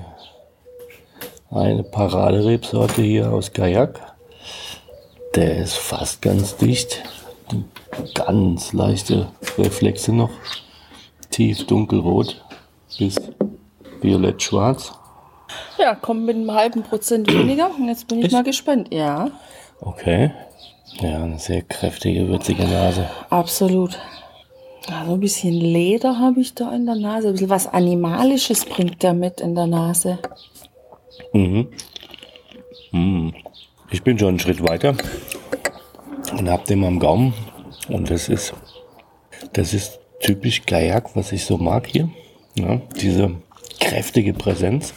eine 1.50 1.82
Paraderebsorte 1.82 3.02
hier 3.02 3.30
aus 3.32 3.52
Gaillac. 3.52 4.00
Der 5.34 5.58
ist 5.58 5.74
fast 5.76 6.22
ganz 6.22 6.56
dicht. 6.56 7.02
Ganz 8.14 8.72
leichte 8.72 9.28
Reflexe 9.58 10.12
noch. 10.12 10.30
Tief 11.30 11.66
dunkelrot 11.66 12.42
bis 12.98 13.20
violett-schwarz. 14.00 14.92
Ja, 15.78 15.94
kommt 15.94 16.24
mit 16.24 16.36
einem 16.36 16.52
halben 16.52 16.82
Prozent 16.82 17.30
weniger. 17.32 17.70
Und 17.76 17.88
jetzt 17.88 18.08
bin 18.08 18.18
ich 18.18 18.26
Echt? 18.26 18.32
mal 18.34 18.44
gespannt. 18.44 18.92
Ja, 18.92 19.30
Okay. 19.80 20.30
Ja, 21.00 21.24
eine 21.24 21.38
sehr 21.38 21.62
kräftige, 21.62 22.28
würzige 22.28 22.62
Nase. 22.64 23.10
absolut. 23.28 23.98
Also 24.90 25.14
ein 25.14 25.20
bisschen 25.20 25.52
Leder 25.52 26.18
habe 26.18 26.40
ich 26.40 26.54
da 26.54 26.74
in 26.74 26.86
der 26.86 26.96
Nase. 26.96 27.28
Ein 27.28 27.32
bisschen 27.32 27.50
was 27.50 27.66
Animalisches 27.66 28.64
bringt 28.64 29.02
der 29.02 29.14
mit 29.14 29.40
in 29.40 29.54
der 29.54 29.66
Nase. 29.66 30.18
Mhm. 31.32 31.68
Mhm. 32.92 33.34
Ich 33.90 34.02
bin 34.02 34.18
schon 34.18 34.28
einen 34.28 34.38
Schritt 34.38 34.66
weiter 34.66 34.94
und 36.32 36.50
hab 36.50 36.64
den 36.66 36.84
am 36.84 36.98
Gaumen. 36.98 37.32
Und 37.88 38.10
das 38.10 38.28
ist, 38.28 38.54
das 39.52 39.74
ist 39.74 40.00
typisch 40.20 40.64
Gaillac, 40.66 41.14
was 41.16 41.32
ich 41.32 41.44
so 41.44 41.58
mag 41.58 41.86
hier. 41.86 42.08
Ja, 42.56 42.80
diese 43.00 43.30
kräftige 43.80 44.32
Präsenz. 44.32 44.94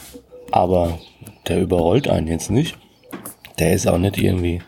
Aber 0.52 1.00
der 1.48 1.62
überrollt 1.62 2.08
einen 2.08 2.28
jetzt 2.28 2.50
nicht. 2.50 2.78
Der 3.60 3.74
ist 3.74 3.88
auch 3.88 3.98
nicht 3.98 4.18
irgendwie 4.18 4.62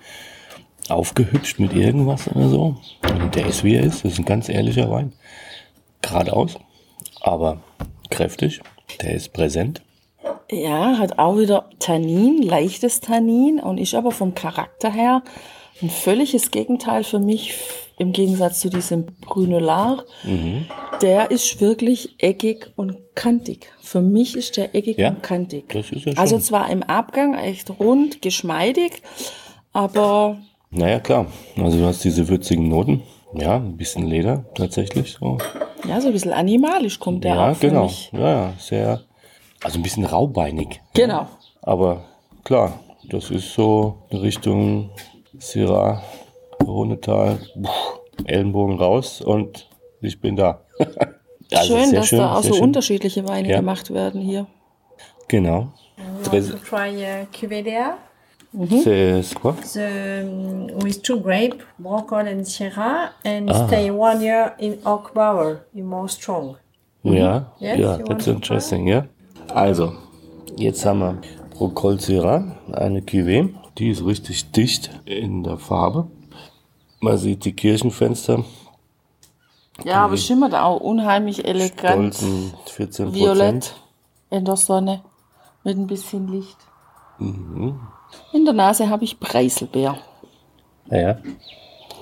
aufgehübscht 0.92 1.60
mit 1.60 1.74
irgendwas 1.74 2.28
oder 2.34 2.50
so. 2.50 2.76
Der 3.36 3.46
ist 3.48 3.64
wie 3.64 3.76
er 3.76 3.84
ist. 3.84 4.04
Das 4.04 4.14
ist 4.14 4.20
ein 4.20 4.26
ganz 4.26 4.50
ehrlicher 4.50 4.90
Wein. 4.90 5.14
Geradeaus, 6.02 6.58
aber 7.22 7.62
kräftig. 8.10 8.62
Der 9.02 9.14
ist 9.14 9.34
präsent. 9.34 9.82
Ja, 10.52 10.98
hat 10.98 11.20
auch 11.20 11.38
wieder 11.38 11.70
Tannin, 11.80 12.42
leichtes 12.42 13.02
Tannin 13.02 13.60
und 13.60 13.78
ist 13.78 13.94
aber 13.94 14.12
vom 14.12 14.34
Charakter 14.34 14.92
her 14.92 15.22
ein 15.82 15.90
völliges 15.90 16.52
Gegenteil 16.52 17.04
für 17.04 17.20
mich 17.20 17.54
im 18.00 18.12
Gegensatz 18.12 18.60
zu 18.60 18.70
diesem 18.70 19.06
Brunelard. 19.22 20.06
Der 21.02 21.32
ist 21.32 21.62
wirklich 21.62 22.16
eckig 22.18 22.72
und 22.76 22.98
kantig. 23.16 23.72
Für 23.82 24.02
mich 24.02 24.36
ist 24.36 24.58
der 24.58 24.74
eckig 24.76 24.98
Ja, 24.98 25.10
und 25.10 25.22
kantig. 25.24 25.66
also 26.18 26.40
zwar 26.40 26.70
im 26.70 26.82
Abgang 26.84 27.36
echt 27.36 27.70
rund, 27.80 28.22
geschmeidig, 28.22 29.02
aber 29.72 30.40
Naja, 30.72 31.00
klar. 31.00 31.26
Also 31.58 31.80
du 31.80 31.86
hast 31.86 32.04
diese 32.04 32.28
würzigen 32.28 32.68
Noten. 32.68 33.04
Ja, 33.34 33.58
ein 33.58 33.78
bisschen 33.78 34.08
Leder 34.08 34.46
tatsächlich. 34.56 35.18
So. 35.20 35.38
ja, 35.88 36.02
so 36.02 36.08
ein 36.08 36.14
bisschen 36.14 36.34
animalisch 36.34 37.00
kommt 37.00 37.24
der 37.24 37.36
Ja, 37.36 37.52
auch 37.52 37.56
für 37.56 37.68
genau. 37.68 37.84
mich. 37.84 38.12
Ja, 38.12 38.32
ja, 38.32 38.54
sehr. 38.58 39.02
Also 39.64 39.80
ein 39.80 39.84
bisschen 39.84 40.06
raubeinig. 40.06 40.82
Genau. 40.94 41.28
Aber 41.62 42.06
klar, 42.44 42.80
das 43.10 43.30
ist 43.30 43.54
so 43.54 43.98
eine 44.10 44.22
Richtung 44.22 44.90
Syrah, 45.38 46.02
Runetal, 46.64 47.40
Ellenbogen 48.26 48.78
raus 48.80 49.22
und 49.22 49.68
ich 50.02 50.20
bin 50.20 50.36
da. 50.36 50.62
also 51.52 51.78
schön, 51.78 51.94
dass 51.94 52.08
schön, 52.08 52.20
da 52.20 52.36
auch 52.36 52.44
so 52.44 52.54
schön. 52.54 52.64
unterschiedliche 52.64 53.28
Weine 53.28 53.50
ja. 53.50 53.58
gemacht 53.58 53.94
werden 53.94 54.22
hier. 54.22 54.48
Genau. 55.28 55.72
Want 56.24 56.50
to 56.50 56.58
try 56.58 56.90
uh, 57.04 57.26
Cuvée 58.52 58.84
Mm-hmm. 58.84 59.22
C'est 59.24 59.40
quoi? 59.40 59.56
The, 59.64 60.24
um, 60.24 60.80
with 60.84 61.02
two 61.04 61.20
grape, 61.20 61.62
Brocol 61.80 62.28
and 62.28 62.46
Syrah, 62.46 63.12
and 63.24 63.50
ah. 63.50 63.68
stay 63.68 63.92
one 63.92 64.22
year 64.22 64.54
in 64.60 64.80
oak 64.86 65.14
barrel, 65.14 65.60
in 65.74 65.86
more 65.86 66.10
strong. 66.10 66.58
Ja, 67.04 67.54
yes, 67.60 67.80
ja, 67.80 67.98
that's 67.98 68.28
interesting, 68.28 68.88
ja. 68.88 69.06
Also, 69.54 69.94
jetzt 70.58 70.86
haben 70.86 71.00
wir 71.00 71.22
Brocol 71.52 72.00
Syrah, 72.00 72.58
eine 72.72 73.02
Cuvée, 73.02 73.54
die 73.78 73.92
ist 73.92 74.04
richtig 74.04 74.52
dicht 74.52 74.90
in 75.06 75.44
der 75.44 75.58
Farbe. 75.58 76.08
Man 77.00 77.18
sieht 77.18 77.46
die 77.46 77.54
Kirchenfenster. 77.54 78.44
Ja, 79.86 80.04
aber 80.04 80.18
schimmert 80.18 80.54
auch 80.54 80.82
unheimlich 80.82 81.46
elegant. 81.46 82.16
Stolzen 82.16 82.54
14 82.66 83.14
Violett 83.14 83.76
in 84.30 84.44
der 84.44 84.58
Sonne 84.58 85.02
mit 85.64 85.78
ein 85.78 85.88
bisschen 85.88 86.28
Licht. 86.28 86.58
Mhm. 87.20 87.80
In 88.34 88.46
der 88.46 88.54
Nase 88.54 88.90
habe 88.90 89.04
ich 89.04 89.20
Preiselbeer. 89.20 89.98
Ja, 90.92 91.20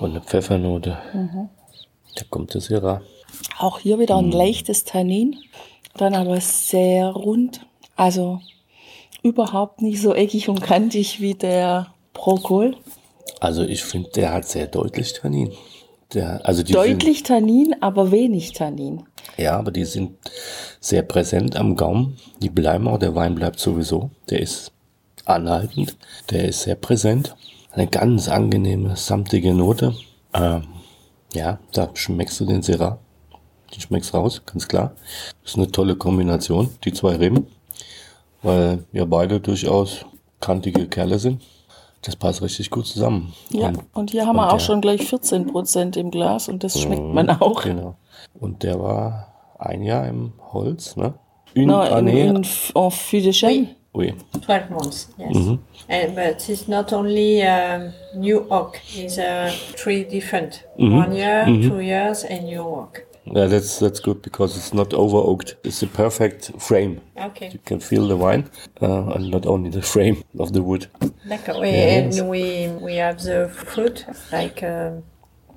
und 0.00 0.10
eine 0.10 0.20
Pfeffernote. 0.20 0.98
Mhm. 1.12 1.48
Da 2.14 2.24
kommt 2.30 2.54
das 2.54 2.68
hier 2.68 3.02
Auch 3.58 3.78
hier 3.78 3.98
wieder 3.98 4.16
ein 4.16 4.26
mhm. 4.26 4.32
leichtes 4.32 4.84
Tannin, 4.84 5.36
dann 5.96 6.14
aber 6.14 6.40
sehr 6.40 7.08
rund. 7.08 7.60
Also 7.96 8.40
überhaupt 9.22 9.82
nicht 9.82 10.00
so 10.00 10.14
eckig 10.14 10.48
und 10.48 10.62
kantig 10.62 11.20
wie 11.20 11.34
der 11.34 11.88
Prokol. 12.14 12.76
Also 13.40 13.62
ich 13.62 13.82
finde, 13.82 14.10
der 14.10 14.32
hat 14.32 14.46
sehr 14.46 14.66
deutlich 14.66 15.12
Tannin. 15.12 15.52
Der, 16.14 16.40
also 16.46 16.62
deutlich 16.62 17.18
sind, 17.18 17.26
Tannin, 17.26 17.76
aber 17.80 18.10
wenig 18.10 18.52
Tannin. 18.52 19.02
Ja, 19.36 19.58
aber 19.58 19.70
die 19.70 19.84
sind 19.84 20.16
sehr 20.80 21.02
präsent 21.02 21.54
am 21.56 21.76
Gaumen. 21.76 22.16
Die 22.40 22.48
bleiben 22.48 22.88
auch, 22.88 22.98
der 22.98 23.14
Wein 23.14 23.34
bleibt 23.34 23.60
sowieso. 23.60 24.10
Der 24.30 24.40
ist 24.40 24.72
anhaltend. 25.28 25.96
Der 26.30 26.46
ist 26.46 26.62
sehr 26.62 26.74
präsent. 26.74 27.36
Eine 27.72 27.86
ganz 27.86 28.28
angenehme, 28.28 28.96
samtige 28.96 29.54
Note. 29.54 29.94
Ähm, 30.34 30.64
ja, 31.32 31.58
da 31.72 31.90
schmeckst 31.94 32.40
du 32.40 32.46
den 32.46 32.62
Syrah. 32.62 32.98
Den 33.74 33.80
schmeckst 33.80 34.14
raus, 34.14 34.42
ganz 34.46 34.66
klar. 34.66 34.92
Das 35.42 35.52
ist 35.52 35.56
eine 35.58 35.70
tolle 35.70 35.96
Kombination, 35.96 36.70
die 36.84 36.92
zwei 36.92 37.16
Reben. 37.16 37.46
Weil 38.42 38.84
wir 38.92 39.06
beide 39.06 39.40
durchaus 39.40 40.04
kantige 40.40 40.86
Kerle 40.86 41.18
sind. 41.18 41.42
Das 42.02 42.14
passt 42.14 42.42
richtig 42.42 42.70
gut 42.70 42.86
zusammen. 42.86 43.34
Ja, 43.50 43.68
und, 43.68 43.80
und 43.92 44.10
hier 44.12 44.26
haben 44.26 44.36
wir 44.36 44.52
auch 44.52 44.60
schon 44.60 44.80
gleich 44.80 45.02
14 45.08 45.46
Prozent 45.46 45.96
im 45.96 46.10
Glas 46.10 46.48
und 46.48 46.62
das 46.62 46.80
schmeckt 46.80 47.02
man 47.02 47.26
mhm, 47.26 47.42
auch. 47.42 47.62
Genau. 47.62 47.96
Und 48.38 48.62
der 48.62 48.78
war 48.80 49.34
ein 49.58 49.82
Jahr 49.82 50.06
im 50.06 50.32
Holz, 50.52 50.96
ne? 50.96 51.14
Une 51.54 51.66
no, 51.66 51.80
année. 51.80 52.28
In, 52.28 52.36
in, 52.36 52.46
en 52.74 52.90
fût 52.90 53.22
de 53.22 53.32
chêne. 53.32 53.68
Oui. 53.94 54.14
12 54.42 54.70
months, 54.70 55.08
yes. 55.18 55.34
Mm 55.34 55.42
-hmm. 55.42 55.58
and, 55.88 56.14
but 56.14 56.48
it's 56.48 56.68
not 56.68 56.92
only 56.92 57.42
um, 57.42 57.92
new 58.14 58.46
oak, 58.50 58.78
it's 58.96 59.18
uh, 59.18 59.50
three 59.74 60.04
different. 60.04 60.64
Mm 60.76 60.88
-hmm. 60.88 61.04
One 61.04 61.16
year, 61.16 61.46
mm 61.48 61.60
-hmm. 61.60 61.68
two 61.68 61.80
years, 61.80 62.24
and 62.24 62.42
new 62.44 62.62
oak. 62.62 63.08
Yeah, 63.34 63.48
that's 63.48 63.78
that's 63.78 64.00
good 64.00 64.22
because 64.22 64.56
it's 64.56 64.72
not 64.72 64.94
over 64.94 65.18
oaked. 65.18 65.56
It's 65.64 65.82
a 65.82 65.86
perfect 65.86 66.50
frame. 66.58 67.00
Okay. 67.16 67.50
You 67.52 67.58
can 67.64 67.80
feel 67.80 68.08
the 68.08 68.16
wine, 68.16 68.44
uh, 68.82 69.14
and 69.14 69.30
not 69.30 69.46
only 69.46 69.70
the 69.70 69.82
frame 69.82 70.16
of 70.38 70.52
the 70.52 70.62
wood. 70.62 70.88
D'accord. 71.28 71.56
Yeah, 71.56 71.98
and 71.98 72.14
yes. 72.14 72.22
we 72.22 72.68
we 72.80 72.96
have 72.96 73.22
the 73.22 73.48
fruit 73.48 74.06
like 74.32 74.62
um, 74.62 75.02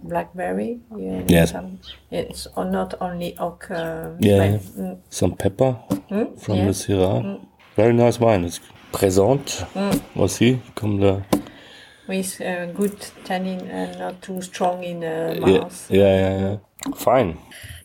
blackberry. 0.03 0.79
Yeah. 0.97 1.23
Yes. 1.27 1.51
Some, 1.51 1.79
it's 2.09 2.47
not 2.57 2.95
only 2.99 3.37
oak. 3.37 3.71
Uh, 3.71 4.11
yeah. 4.19 4.35
yeah. 4.35 4.59
Mm. 4.77 4.97
Some 5.09 5.35
pepper 5.35 5.77
mm? 6.09 6.39
from 6.41 6.57
the 6.57 6.73
Syrah. 6.73 7.39
Very 7.75 7.93
nice 7.93 8.19
wine. 8.19 8.45
It's 8.45 8.61
présente 8.91 9.65
mm. 9.75 10.19
aussi, 10.19 10.59
comme 10.75 10.99
le. 10.99 11.21
With 12.07 12.41
uh, 12.41 12.71
good 12.73 12.97
tannin 13.23 13.59
and 13.71 13.97
not 13.99 14.21
too 14.21 14.41
strong 14.41 14.83
in 14.83 15.01
the 15.01 15.39
mouth. 15.39 15.89
Ja, 15.89 16.07
ja, 16.07 16.37
ja. 16.37 16.59
Fein. 16.95 17.37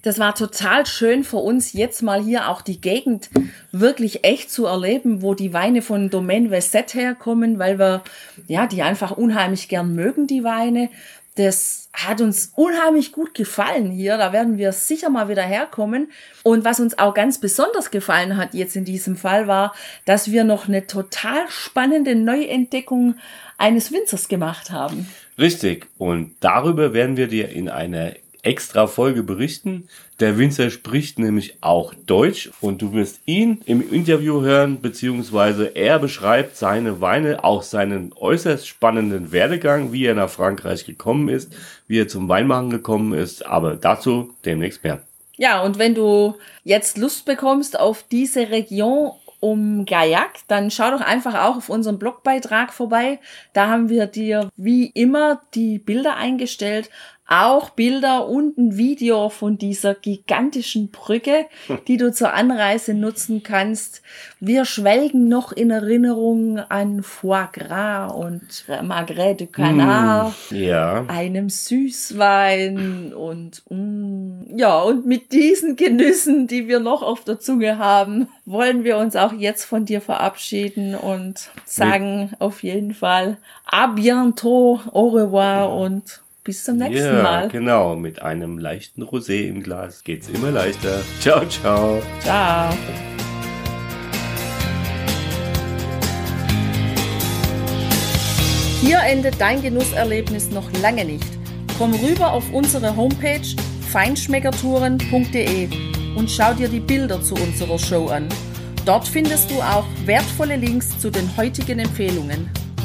Das 0.03 0.19
war 0.19 0.35
total 0.35 0.87
schön 0.87 1.25
für 1.25 1.39
uns, 1.39 1.73
jetzt 1.73 2.03
mal 2.03 2.23
hier 2.23 2.49
auch 2.49 2.63
die 2.63 2.81
Gegend 2.81 3.29
wirklich 3.73 4.25
echt 4.25 4.51
zu 4.51 4.67
erleben, 4.67 5.21
wo 5.21 5.35
die 5.35 5.53
Weine 5.53 5.83
von 5.83 6.11
Domaine 6.11 6.51
Vesset 6.51 6.95
herkommen, 6.95 7.59
weil 7.59 7.79
wir 7.79 8.03
ja 8.47 8.67
die 8.67 8.83
einfach 8.83 9.17
unheimlich 9.17 9.69
gern 9.69 9.95
mögen, 9.95 10.27
die 10.27 10.45
Weine. 10.45 10.91
Das 11.37 11.89
hat 11.93 12.21
uns 12.21 12.53
unheimlich 12.55 13.13
gut 13.13 13.35
gefallen 13.35 13.91
hier. 13.91 14.19
Da 14.19 14.33
werden 14.33 14.59
wir 14.59 14.73
sicher 14.73 15.09
mal 15.09 15.29
wieder 15.29 15.43
herkommen. 15.43 16.11
Und 16.43 16.65
was 16.65 16.81
uns 16.81 16.99
auch 16.99 17.15
ganz 17.15 17.39
besonders 17.39 17.91
gefallen 17.91 18.37
hat 18.37 18.55
jetzt 18.55 18.77
in 18.77 18.85
diesem 18.85 19.17
Fall 19.17 19.47
war, 19.47 19.75
dass 20.05 20.31
wir 20.31 20.45
noch 20.45 20.69
eine 20.69 20.87
total 20.87 21.49
spannende 21.49 22.15
Neuentdeckung 22.15 23.17
eines 23.59 23.93
Winzers 23.93 24.29
gemacht 24.29 24.71
haben. 24.71 25.09
Richtig. 25.39 25.87
Und 25.99 26.35
darüber 26.41 26.93
werden 26.95 27.17
wir 27.17 27.29
dir 27.29 27.51
in 27.51 27.69
einer 27.69 28.13
extra 28.47 28.87
Folge 28.87 29.23
berichten. 29.23 29.89
Der 30.21 30.39
Winzer 30.39 30.71
spricht 30.71 31.19
nämlich 31.19 31.59
auch 31.61 31.93
Deutsch 32.07 32.51
und 32.61 32.81
du 32.81 32.93
wirst 32.93 33.21
ihn 33.27 33.61
im 33.67 33.93
Interview 33.93 34.41
hören, 34.41 34.81
beziehungsweise 34.81 35.75
er 35.75 35.99
beschreibt 35.99 36.57
seine 36.57 37.01
Weine, 37.01 37.45
auch 37.45 37.63
seinen 37.63 38.13
äußerst 38.15 38.67
spannenden 38.67 39.33
Werdegang, 39.33 39.93
wie 39.93 40.07
er 40.07 40.15
nach 40.15 40.31
Frankreich 40.31 40.87
gekommen 40.87 41.29
ist, 41.29 41.53
wie 41.89 42.01
er 42.01 42.09
zum 42.09 42.29
Weinmachen 42.29 42.71
gekommen 42.71 43.13
ist, 43.13 43.45
aber 43.45 43.75
dazu 43.75 44.33
demnächst 44.45 44.85
mehr. 44.85 45.03
Ja, 45.37 45.63
und 45.63 45.79
wenn 45.79 45.95
du 45.95 46.37
jetzt 46.65 46.97
Lust 46.97 47.27
bekommst 47.27 47.79
auf 47.79 48.05
diese 48.11 48.49
Region 48.51 49.11
um 49.41 49.85
Gaillac, 49.85 50.41
dann 50.49 50.71
schau 50.71 50.91
doch 50.91 51.01
einfach 51.01 51.35
auch 51.35 51.57
auf 51.57 51.69
unserem 51.69 51.99
Blogbeitrag 51.99 52.73
vorbei. 52.73 53.19
Da 53.53 53.69
haben 53.69 53.89
wir 53.89 54.07
dir 54.07 54.49
wie 54.57 54.87
immer 54.87 55.43
die 55.55 55.79
Bilder 55.79 56.17
eingestellt, 56.17 56.91
auch 57.29 57.71
Bilder 57.71 58.29
und 58.29 58.57
ein 58.57 58.77
Video 58.77 59.29
von 59.31 59.59
dieser 59.59 59.95
gigantischen 59.95 60.91
Brücke, 60.91 61.47
die 61.89 61.97
du 61.97 62.13
zur 62.13 62.33
Anreise 62.35 62.95
nutzen 62.95 63.43
kannst. 63.43 64.03
Wir 64.39 64.65
schwelgen 64.65 65.29
noch 65.29 65.51
in 65.51 65.71
Erinnerung 65.71 66.59
an 66.59 67.03
Foie 67.03 67.49
Gras 67.53 68.13
und 68.13 68.65
Magret 68.85 69.41
de 69.41 69.47
Canard, 69.49 70.35
mm, 70.51 70.55
ja. 70.55 71.05
einem 71.09 71.51
Süßwein 71.51 73.13
und 73.13 73.63
mm, 73.71 74.57
ja, 74.57 74.81
und 74.81 75.07
mit 75.07 75.33
diesen 75.33 75.75
Genüssen, 75.75 76.47
die 76.47 76.69
wir 76.69 76.79
noch 76.79 77.03
auf 77.03 77.25
der 77.25 77.41
Zunge 77.41 77.79
haben, 77.79 78.29
wollen 78.45 78.85
wir 78.85 78.99
uns 78.99 79.17
auch 79.17 79.33
jetzt 79.33 79.65
von 79.65 79.85
dir 79.85 80.01
verabschieden 80.01 80.95
und 80.95 81.51
sagen 81.65 82.31
auf 82.39 82.63
jeden 82.63 82.95
Fall 82.95 83.39
à 83.69 83.89
bientôt, 83.89 84.81
au 84.93 85.09
revoir 85.09 85.77
und 85.77 86.21
bis 86.47 86.63
zum 86.63 86.77
nächsten 86.77 87.17
ja, 87.17 87.23
Mal. 87.23 87.49
Genau, 87.49 87.97
mit 87.97 88.23
einem 88.23 88.57
leichten 88.59 89.03
Rosé 89.03 89.49
im 89.49 89.63
Glas 89.65 90.05
geht's 90.05 90.29
immer 90.29 90.53
leichter. 90.53 91.03
Ciao, 91.21 91.45
ciao. 91.47 92.01
Ciao. 92.21 92.73
Hier 98.81 99.01
endet 99.01 99.41
dein 99.41 99.61
Genusserlebnis 99.61 100.51
noch 100.51 100.71
lange 100.81 101.05
nicht. 101.05 101.27
Komm 101.79 101.93
rüber 101.95 102.33
auf 102.33 102.45
unsere 102.53 102.95
Homepage 102.95 103.41
feinschmeckertouren.de 103.91 105.69
und 106.17 106.31
schau 106.31 106.55
dir 106.55 106.69
die 106.69 106.81
Bilder 106.81 107.21
zu 107.21 107.35
unserer 107.35 107.79
Show 107.79 108.07
an. 108.07 108.29
Dort 108.85 109.09
findest 109.09 109.51
du 109.51 109.61
auch 109.61 109.85
wertvolle 110.05 110.55
Links 110.55 110.97
zu 111.01 111.11
den 111.11 111.37
heutigen 111.37 111.81
Empfehlungen. 111.81 112.49